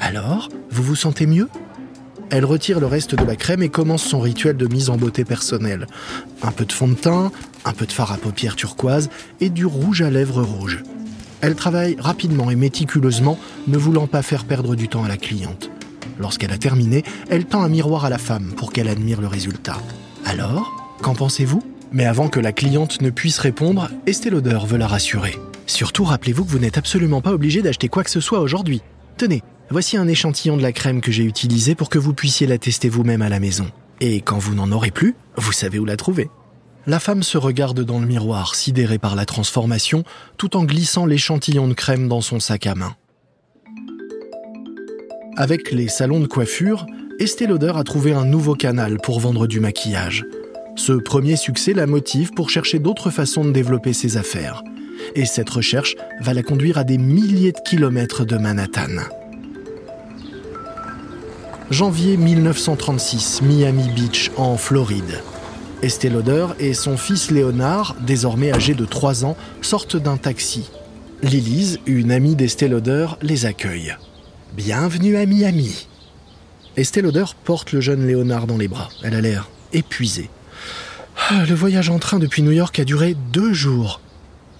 Alors, 0.00 0.48
vous 0.70 0.82
vous 0.82 0.96
sentez 0.96 1.26
mieux? 1.26 1.48
Elle 2.30 2.44
retire 2.44 2.80
le 2.80 2.86
reste 2.86 3.14
de 3.14 3.24
la 3.24 3.36
crème 3.36 3.62
et 3.62 3.68
commence 3.68 4.02
son 4.02 4.20
rituel 4.20 4.56
de 4.56 4.66
mise 4.66 4.90
en 4.90 4.96
beauté 4.96 5.24
personnelle. 5.24 5.86
Un 6.42 6.50
peu 6.50 6.64
de 6.64 6.72
fond 6.72 6.88
de 6.88 6.94
teint, 6.94 7.30
un 7.64 7.72
peu 7.72 7.86
de 7.86 7.92
fard 7.92 8.12
à 8.12 8.18
paupières 8.18 8.56
turquoise 8.56 9.08
et 9.40 9.48
du 9.48 9.64
rouge 9.64 10.02
à 10.02 10.10
lèvres 10.10 10.42
rouge. 10.42 10.82
Elle 11.40 11.54
travaille 11.54 11.96
rapidement 11.98 12.50
et 12.50 12.56
méticuleusement, 12.56 13.38
ne 13.66 13.78
voulant 13.78 14.06
pas 14.06 14.22
faire 14.22 14.44
perdre 14.44 14.74
du 14.74 14.88
temps 14.88 15.04
à 15.04 15.08
la 15.08 15.16
cliente. 15.16 15.70
Lorsqu'elle 16.18 16.52
a 16.52 16.58
terminé, 16.58 17.04
elle 17.28 17.44
tend 17.44 17.62
un 17.62 17.68
miroir 17.68 18.04
à 18.04 18.10
la 18.10 18.18
femme 18.18 18.52
pour 18.56 18.72
qu'elle 18.72 18.88
admire 18.88 19.20
le 19.20 19.26
résultat. 19.26 19.76
Alors, 20.24 20.96
qu'en 21.02 21.14
pensez-vous? 21.14 21.62
Mais 21.92 22.04
avant 22.04 22.28
que 22.28 22.40
la 22.40 22.52
cliente 22.52 23.00
ne 23.00 23.10
puisse 23.10 23.38
répondre, 23.38 23.88
Estée 24.06 24.30
Lauder 24.30 24.58
veut 24.66 24.78
la 24.78 24.86
rassurer. 24.86 25.36
Surtout, 25.66 26.04
rappelez-vous 26.04 26.44
que 26.44 26.50
vous 26.50 26.58
n'êtes 26.58 26.78
absolument 26.78 27.20
pas 27.20 27.32
obligé 27.32 27.62
d'acheter 27.62 27.88
quoi 27.88 28.02
que 28.02 28.10
ce 28.10 28.20
soit 28.20 28.40
aujourd'hui. 28.40 28.82
Tenez, 29.16 29.42
voici 29.70 29.96
un 29.96 30.08
échantillon 30.08 30.56
de 30.56 30.62
la 30.62 30.72
crème 30.72 31.00
que 31.00 31.12
j'ai 31.12 31.24
utilisée 31.24 31.74
pour 31.74 31.90
que 31.90 31.98
vous 31.98 32.14
puissiez 32.14 32.46
la 32.46 32.58
tester 32.58 32.88
vous-même 32.88 33.22
à 33.22 33.28
la 33.28 33.40
maison. 33.40 33.66
Et 34.00 34.20
quand 34.20 34.38
vous 34.38 34.54
n'en 34.54 34.72
aurez 34.72 34.90
plus, 34.90 35.14
vous 35.36 35.52
savez 35.52 35.78
où 35.78 35.84
la 35.84 35.96
trouver. 35.96 36.28
La 36.88 37.00
femme 37.00 37.24
se 37.24 37.36
regarde 37.36 37.80
dans 37.80 37.98
le 37.98 38.06
miroir, 38.06 38.54
sidérée 38.54 38.98
par 38.98 39.16
la 39.16 39.24
transformation, 39.24 40.04
tout 40.36 40.56
en 40.56 40.62
glissant 40.62 41.04
l'échantillon 41.04 41.66
de 41.66 41.74
crème 41.74 42.06
dans 42.06 42.20
son 42.20 42.38
sac 42.38 42.64
à 42.68 42.76
main. 42.76 42.94
Avec 45.36 45.72
les 45.72 45.88
salons 45.88 46.20
de 46.20 46.28
coiffure, 46.28 46.86
Estée 47.18 47.48
Lauder 47.48 47.72
a 47.74 47.82
trouvé 47.82 48.12
un 48.12 48.24
nouveau 48.24 48.54
canal 48.54 48.98
pour 48.98 49.18
vendre 49.18 49.48
du 49.48 49.58
maquillage. 49.58 50.24
Ce 50.76 50.92
premier 50.92 51.34
succès 51.34 51.72
la 51.72 51.86
motive 51.86 52.30
pour 52.36 52.50
chercher 52.50 52.78
d'autres 52.78 53.10
façons 53.10 53.44
de 53.44 53.50
développer 53.50 53.92
ses 53.92 54.16
affaires. 54.16 54.62
Et 55.16 55.24
cette 55.24 55.50
recherche 55.50 55.96
va 56.20 56.34
la 56.34 56.44
conduire 56.44 56.78
à 56.78 56.84
des 56.84 56.98
milliers 56.98 57.52
de 57.52 57.60
kilomètres 57.60 58.24
de 58.24 58.36
Manhattan. 58.36 59.02
Janvier 61.70 62.16
1936, 62.16 63.42
Miami 63.42 63.88
Beach, 63.88 64.30
en 64.36 64.56
Floride. 64.56 65.20
Estée 65.82 66.08
Lauder 66.08 66.46
et 66.58 66.72
son 66.72 66.96
fils 66.96 67.30
Léonard, 67.30 67.96
désormais 68.00 68.50
âgé 68.50 68.74
de 68.74 68.86
3 68.86 69.26
ans, 69.26 69.36
sortent 69.60 69.96
d'un 69.96 70.16
taxi. 70.16 70.70
Lilise, 71.22 71.80
une 71.84 72.10
amie 72.10 72.34
d'Estée 72.34 72.66
Lauder, 72.66 73.08
les 73.20 73.44
accueille. 73.44 73.94
Bienvenue 74.54 75.16
à 75.16 75.26
Miami. 75.26 75.86
Estée 76.76 77.02
Lauder 77.02 77.24
porte 77.44 77.72
le 77.72 77.82
jeune 77.82 78.06
Léonard 78.06 78.46
dans 78.46 78.56
les 78.56 78.68
bras. 78.68 78.88
Elle 79.02 79.14
a 79.14 79.20
l'air 79.20 79.50
épuisée. 79.74 80.30
Ah, 81.28 81.44
le 81.46 81.54
voyage 81.54 81.90
en 81.90 81.98
train 81.98 82.18
depuis 82.18 82.42
New 82.42 82.52
York 82.52 82.78
a 82.80 82.84
duré 82.84 83.14
deux 83.32 83.52
jours. 83.52 84.00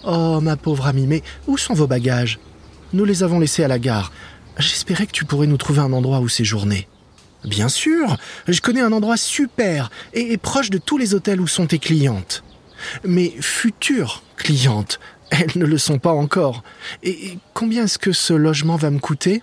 Oh, 0.05 0.41
ma 0.43 0.57
pauvre 0.57 0.87
amie, 0.87 1.07
mais 1.07 1.23
où 1.47 1.57
sont 1.57 1.75
vos 1.75 1.87
bagages? 1.87 2.39
Nous 2.93 3.07
les 3.07 3.23
avons 3.23 3.41
laissés 3.41 3.65
à 3.65 3.69
la 3.69 3.79
gare. 3.79 4.13
J'espérais 4.59 5.07
que 5.07 5.13
tu 5.13 5.25
pourrais 5.25 5.47
nous 5.47 5.57
trouver 5.57 5.81
un 5.81 5.93
endroit 5.93 6.21
où 6.21 6.29
séjourner. 6.29 6.89
Bien 7.45 7.69
sûr, 7.69 8.17
je 8.49 8.61
connais 8.61 8.81
un 8.81 8.93
endroit 8.93 9.17
super 9.17 9.91
et, 10.15 10.37
proche 10.37 10.71
de 10.71 10.79
tous 10.79 10.99
les 10.99 11.15
hôtels 11.15 11.41
où 11.41 11.47
sont 11.47 11.67
tes 11.67 11.79
clientes. 11.79 12.43
Mes 13.05 13.35
futures 13.41 14.23
clientes, 14.37 14.99
elles 15.31 15.53
ne 15.57 15.65
le 15.65 15.79
sont 15.79 15.99
pas 15.99 16.13
encore. 16.13 16.63
Et 17.03 17.39
combien 17.55 17.85
est-ce 17.85 17.99
que 17.99 18.13
ce 18.13 18.33
logement 18.35 18.77
va 18.77 18.91
me 18.91 18.99
coûter? 18.99 19.43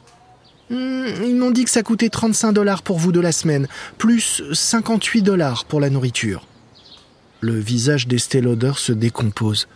Hmm, 0.70 1.06
Ils 1.24 1.36
m'ont 1.36 1.52
dit 1.52 1.64
que 1.66 1.70
ça 1.70 1.84
coûtait 1.84 2.10
35 2.10 2.52
dollars 2.54 2.84
pour 2.84 2.98
vous 2.98 3.12
de 3.12 3.20
la 3.20 3.32
semaine, 3.32 3.68
plus 3.98 4.42
58 4.52 5.22
dollars 5.22 5.66
pour 5.66 5.80
la 5.80 5.90
nourriture. 5.90 6.46
Le 7.42 7.60
visage 7.60 8.08
d'Estée 8.08 8.42
Lauder 8.42 8.74
se 8.76 8.94
décompose. 8.94 9.68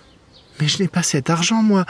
Mais 0.60 0.68
je 0.68 0.82
n'ai 0.82 0.88
pas 0.88 1.04
cet 1.04 1.30
argent, 1.30 1.62
moi. 1.62 1.86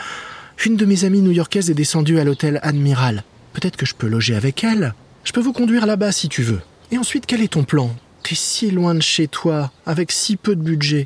Une 0.66 0.76
de 0.76 0.86
mes 0.86 1.06
amies 1.06 1.22
new-yorkaises 1.22 1.70
est 1.70 1.76
descendue 1.76 2.20
à 2.20 2.24
l'hôtel 2.24 2.60
Admiral. 2.64 3.24
Peut-être 3.54 3.78
que 3.78 3.86
je 3.86 3.94
peux 3.96 4.08
loger 4.08 4.36
avec 4.36 4.64
elle. 4.64 4.94
Je 5.28 5.34
peux 5.34 5.42
vous 5.42 5.52
conduire 5.52 5.86
là-bas 5.86 6.14
si 6.14 6.30
tu 6.30 6.42
veux. 6.42 6.62
Et 6.90 6.98
ensuite, 6.98 7.26
quel 7.26 7.42
est 7.42 7.52
ton 7.52 7.66
plan? 7.66 7.94
T'es 8.24 8.34
si 8.34 8.72
loin 8.72 8.96
de 8.96 9.02
chez 9.02 9.28
toi, 9.28 9.74
avec 9.86 10.14
si 10.14 10.38
peu 10.38 10.56
de 10.56 10.62
budget. 10.62 11.06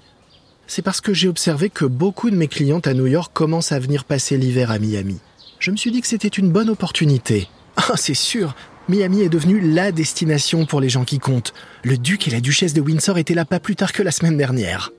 C'est 0.67 0.83
parce 0.83 1.01
que 1.01 1.11
j'ai 1.11 1.27
observé 1.27 1.71
que 1.71 1.85
beaucoup 1.85 2.29
de 2.29 2.35
mes 2.35 2.47
clientes 2.47 2.85
à 2.85 2.93
New 2.93 3.07
York 3.07 3.31
commencent 3.33 3.71
à 3.71 3.79
venir 3.79 4.05
passer 4.05 4.37
l'hiver 4.37 4.69
à 4.69 4.77
Miami. 4.77 5.17
Je 5.57 5.71
me 5.71 5.75
suis 5.75 5.89
dit 5.89 6.01
que 6.01 6.07
c'était 6.07 6.27
une 6.27 6.51
bonne 6.51 6.69
opportunité. 6.69 7.47
Ah, 7.77 7.93
c'est 7.95 8.13
sûr, 8.13 8.53
Miami 8.87 9.21
est 9.21 9.29
devenue 9.29 9.59
la 9.59 9.91
destination 9.91 10.67
pour 10.67 10.81
les 10.81 10.89
gens 10.89 11.03
qui 11.03 11.17
comptent. 11.17 11.55
Le 11.83 11.97
duc 11.97 12.27
et 12.27 12.31
la 12.31 12.41
duchesse 12.41 12.75
de 12.75 12.81
Windsor 12.81 13.17
étaient 13.17 13.33
là 13.33 13.45
pas 13.45 13.59
plus 13.59 13.75
tard 13.75 13.91
que 13.91 14.03
la 14.03 14.11
semaine 14.11 14.37
dernière. 14.37 14.91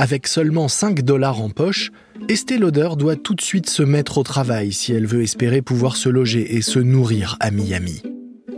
Avec 0.00 0.28
seulement 0.28 0.68
5 0.68 1.02
dollars 1.02 1.42
en 1.42 1.50
poche, 1.50 1.90
Estée 2.28 2.58
Lauder 2.58 2.90
doit 2.96 3.16
tout 3.16 3.34
de 3.34 3.40
suite 3.40 3.68
se 3.68 3.82
mettre 3.82 4.18
au 4.18 4.22
travail 4.22 4.72
si 4.72 4.92
elle 4.92 5.06
veut 5.06 5.22
espérer 5.22 5.60
pouvoir 5.60 5.96
se 5.96 6.08
loger 6.08 6.54
et 6.54 6.62
se 6.62 6.78
nourrir 6.78 7.36
à 7.40 7.50
Miami. 7.50 8.02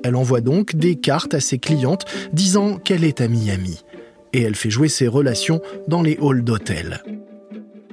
Elle 0.04 0.16
envoie 0.16 0.42
donc 0.42 0.76
des 0.76 0.96
cartes 0.96 1.32
à 1.32 1.40
ses 1.40 1.58
clientes 1.58 2.04
disant 2.34 2.76
qu'elle 2.76 3.04
est 3.04 3.22
à 3.22 3.28
Miami. 3.28 3.82
Et 4.34 4.42
elle 4.42 4.54
fait 4.54 4.68
jouer 4.68 4.88
ses 4.88 5.08
relations 5.08 5.62
dans 5.88 6.02
les 6.02 6.18
halls 6.20 6.44
d'hôtel. 6.44 7.02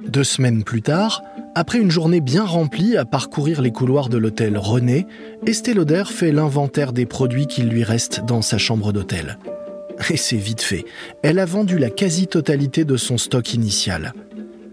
Deux 0.06 0.24
semaines 0.24 0.62
plus 0.62 0.82
tard, 0.82 1.22
après 1.54 1.78
une 1.78 1.90
journée 1.90 2.20
bien 2.20 2.44
remplie 2.44 2.98
à 2.98 3.06
parcourir 3.06 3.62
les 3.62 3.72
couloirs 3.72 4.10
de 4.10 4.18
l'hôtel 4.18 4.58
René, 4.58 5.06
Estée 5.46 5.72
Lauder 5.72 6.04
fait 6.06 6.32
l'inventaire 6.32 6.92
des 6.92 7.06
produits 7.06 7.46
qui 7.46 7.62
lui 7.62 7.82
restent 7.82 8.24
dans 8.26 8.42
sa 8.42 8.58
chambre 8.58 8.92
d'hôtel. 8.92 9.38
Et 10.10 10.16
c'est 10.16 10.36
vite 10.36 10.62
fait. 10.62 10.84
Elle 11.22 11.38
a 11.38 11.44
vendu 11.44 11.78
la 11.78 11.90
quasi-totalité 11.90 12.84
de 12.84 12.96
son 12.96 13.18
stock 13.18 13.54
initial. 13.54 14.12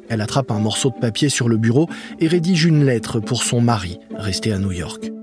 Elle 0.08 0.22
attrape 0.22 0.52
un 0.52 0.60
morceau 0.60 0.92
de 0.92 1.00
papier 1.00 1.30
sur 1.30 1.50
le 1.50 1.58
bureau 1.58 1.90
et 2.20 2.28
rédige 2.28 2.66
une 2.66 2.86
lettre 2.86 3.20
pour 3.20 3.44
son 3.44 3.60
mari, 3.60 4.00
resté 4.16 4.52
à 4.52 4.60
New 4.60 4.72
York. 4.72 5.15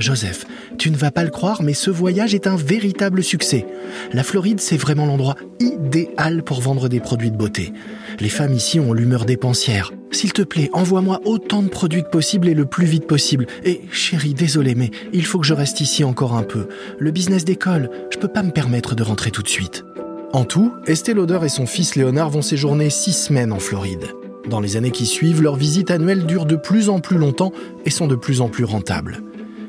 Joseph, 0.00 0.46
tu 0.78 0.90
ne 0.90 0.96
vas 0.96 1.10
pas 1.10 1.24
le 1.24 1.30
croire, 1.30 1.62
mais 1.62 1.74
ce 1.74 1.90
voyage 1.90 2.34
est 2.34 2.46
un 2.46 2.56
véritable 2.56 3.22
succès. 3.22 3.66
La 4.12 4.22
Floride, 4.22 4.60
c'est 4.60 4.76
vraiment 4.76 5.06
l'endroit 5.06 5.36
idéal 5.60 6.42
pour 6.42 6.60
vendre 6.60 6.88
des 6.88 7.00
produits 7.00 7.30
de 7.30 7.36
beauté. 7.36 7.72
Les 8.18 8.28
femmes 8.28 8.54
ici 8.54 8.80
ont 8.80 8.92
l'humeur 8.92 9.24
dépensière. 9.24 9.92
S'il 10.10 10.32
te 10.32 10.42
plaît, 10.42 10.70
envoie-moi 10.72 11.20
autant 11.24 11.62
de 11.62 11.68
produits 11.68 12.02
que 12.02 12.08
possible 12.08 12.48
et 12.48 12.54
le 12.54 12.66
plus 12.66 12.86
vite 12.86 13.06
possible. 13.06 13.46
Et 13.64 13.82
chérie, 13.92 14.34
désolé, 14.34 14.74
mais 14.74 14.90
il 15.12 15.24
faut 15.24 15.38
que 15.38 15.46
je 15.46 15.54
reste 15.54 15.80
ici 15.80 16.02
encore 16.02 16.34
un 16.34 16.42
peu. 16.42 16.68
Le 16.98 17.10
business 17.10 17.44
d'école, 17.44 17.90
je 18.10 18.18
peux 18.18 18.28
pas 18.28 18.42
me 18.42 18.50
permettre 18.50 18.94
de 18.94 19.02
rentrer 19.02 19.30
tout 19.30 19.42
de 19.42 19.48
suite. 19.48 19.84
En 20.32 20.44
tout, 20.44 20.72
Estée 20.86 21.14
Lauder 21.14 21.40
et 21.44 21.48
son 21.48 21.66
fils 21.66 21.96
Léonard 21.96 22.30
vont 22.30 22.42
séjourner 22.42 22.88
six 22.90 23.12
semaines 23.12 23.52
en 23.52 23.58
Floride. 23.58 24.06
Dans 24.48 24.60
les 24.60 24.76
années 24.76 24.90
qui 24.90 25.06
suivent, 25.06 25.42
leurs 25.42 25.56
visites 25.56 25.90
annuelles 25.90 26.24
durent 26.24 26.46
de 26.46 26.56
plus 26.56 26.88
en 26.88 27.00
plus 27.00 27.18
longtemps 27.18 27.52
et 27.84 27.90
sont 27.90 28.06
de 28.06 28.16
plus 28.16 28.40
en 28.40 28.48
plus 28.48 28.64
rentables. 28.64 29.22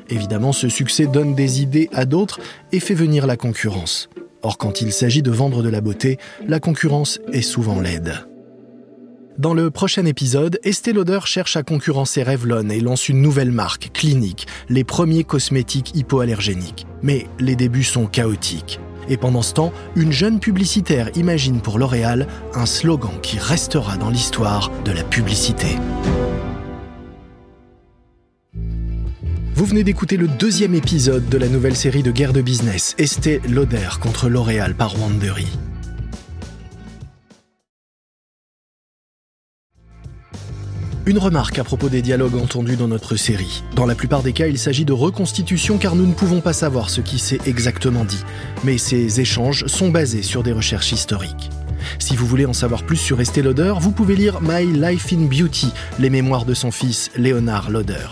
Évidemment, 0.08 0.52
ce 0.52 0.68
succès 0.68 1.06
donne 1.06 1.34
des 1.34 1.62
idées 1.62 1.88
à 1.92 2.04
d'autres 2.04 2.40
et 2.72 2.80
fait 2.80 2.94
venir 2.94 3.26
la 3.26 3.36
concurrence. 3.36 4.08
Or, 4.42 4.58
quand 4.58 4.80
il 4.80 4.92
s'agit 4.92 5.22
de 5.22 5.30
vendre 5.30 5.62
de 5.62 5.68
la 5.68 5.80
beauté, 5.80 6.18
la 6.46 6.60
concurrence 6.60 7.20
est 7.32 7.42
souvent 7.42 7.80
laide. 7.80 8.26
Dans 9.38 9.54
le 9.54 9.70
prochain 9.70 10.04
épisode, 10.04 10.58
Estée 10.62 10.92
Lauder 10.92 11.20
cherche 11.24 11.56
à 11.56 11.62
concurrencer 11.62 12.22
Revlon 12.22 12.68
et 12.68 12.80
lance 12.80 13.08
une 13.08 13.22
nouvelle 13.22 13.50
marque, 13.50 13.90
Clinique, 13.94 14.46
les 14.68 14.84
premiers 14.84 15.24
cosmétiques 15.24 15.92
hypoallergéniques. 15.94 16.86
Mais 17.02 17.26
les 17.40 17.56
débuts 17.56 17.82
sont 17.82 18.06
chaotiques. 18.06 18.78
Et 19.08 19.16
pendant 19.16 19.42
ce 19.42 19.54
temps, 19.54 19.72
une 19.96 20.12
jeune 20.12 20.38
publicitaire 20.38 21.10
imagine 21.16 21.60
pour 21.60 21.78
L'Oréal 21.78 22.26
un 22.54 22.66
slogan 22.66 23.12
qui 23.22 23.38
restera 23.38 23.96
dans 23.96 24.10
l'histoire 24.10 24.70
de 24.84 24.92
la 24.92 25.02
publicité. 25.02 25.76
Vous 29.62 29.68
venez 29.68 29.84
d'écouter 29.84 30.16
le 30.16 30.26
deuxième 30.26 30.74
épisode 30.74 31.28
de 31.28 31.38
la 31.38 31.46
nouvelle 31.46 31.76
série 31.76 32.02
de 32.02 32.10
guerre 32.10 32.32
de 32.32 32.42
business, 32.42 32.96
Estée 32.98 33.40
Lauder 33.48 33.90
contre 34.00 34.28
L'Oréal 34.28 34.74
par 34.74 35.00
Wandery. 35.00 35.46
Une 41.06 41.18
remarque 41.18 41.60
à 41.60 41.62
propos 41.62 41.88
des 41.88 42.02
dialogues 42.02 42.34
entendus 42.34 42.74
dans 42.74 42.88
notre 42.88 43.14
série. 43.14 43.62
Dans 43.76 43.86
la 43.86 43.94
plupart 43.94 44.24
des 44.24 44.32
cas, 44.32 44.48
il 44.48 44.58
s'agit 44.58 44.84
de 44.84 44.92
reconstitution 44.92 45.78
car 45.78 45.94
nous 45.94 46.06
ne 46.06 46.14
pouvons 46.14 46.40
pas 46.40 46.52
savoir 46.52 46.90
ce 46.90 47.00
qui 47.00 47.20
s'est 47.20 47.38
exactement 47.46 48.04
dit. 48.04 48.24
Mais 48.64 48.78
ces 48.78 49.20
échanges 49.20 49.66
sont 49.66 49.90
basés 49.90 50.24
sur 50.24 50.42
des 50.42 50.50
recherches 50.50 50.90
historiques. 50.90 51.50
Si 52.00 52.16
vous 52.16 52.26
voulez 52.26 52.46
en 52.46 52.52
savoir 52.52 52.82
plus 52.82 52.96
sur 52.96 53.20
Estée 53.20 53.42
Lauder, 53.42 53.74
vous 53.78 53.92
pouvez 53.92 54.16
lire 54.16 54.40
My 54.42 54.66
Life 54.66 55.12
in 55.12 55.26
Beauty, 55.26 55.68
les 56.00 56.10
mémoires 56.10 56.46
de 56.46 56.54
son 56.54 56.72
fils 56.72 57.12
Léonard 57.16 57.70
Lauder. 57.70 58.08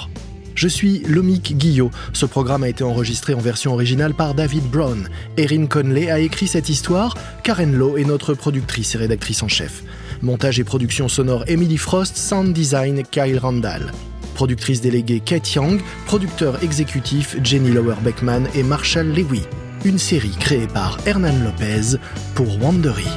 Je 0.60 0.68
suis 0.68 0.98
Lomik 1.08 1.56
Guillot. 1.56 1.90
Ce 2.12 2.26
programme 2.26 2.64
a 2.64 2.68
été 2.68 2.84
enregistré 2.84 3.32
en 3.32 3.38
version 3.38 3.72
originale 3.72 4.12
par 4.12 4.34
David 4.34 4.64
Brown. 4.64 5.08
Erin 5.38 5.64
Conley 5.64 6.10
a 6.10 6.18
écrit 6.18 6.48
cette 6.48 6.68
histoire. 6.68 7.16
Karen 7.42 7.74
Lowe 7.74 7.96
est 7.96 8.04
notre 8.04 8.34
productrice 8.34 8.94
et 8.94 8.98
rédactrice 8.98 9.42
en 9.42 9.48
chef. 9.48 9.82
Montage 10.20 10.60
et 10.60 10.64
production 10.64 11.08
sonore 11.08 11.44
Emily 11.46 11.78
Frost, 11.78 12.18
sound 12.18 12.52
design 12.52 13.02
Kyle 13.10 13.38
Randall. 13.38 13.90
Productrice 14.34 14.82
déléguée 14.82 15.20
Kate 15.20 15.50
Young, 15.54 15.80
producteur 16.04 16.62
exécutif 16.62 17.38
Jenny 17.42 17.70
Lower 17.70 17.96
Beckman 18.04 18.42
et 18.54 18.62
Marshall 18.62 19.06
Lewy. 19.06 19.40
Une 19.86 19.96
série 19.96 20.36
créée 20.38 20.66
par 20.66 20.98
Hernan 21.06 21.42
Lopez 21.42 21.96
pour 22.34 22.62
Wandery. 22.62 23.08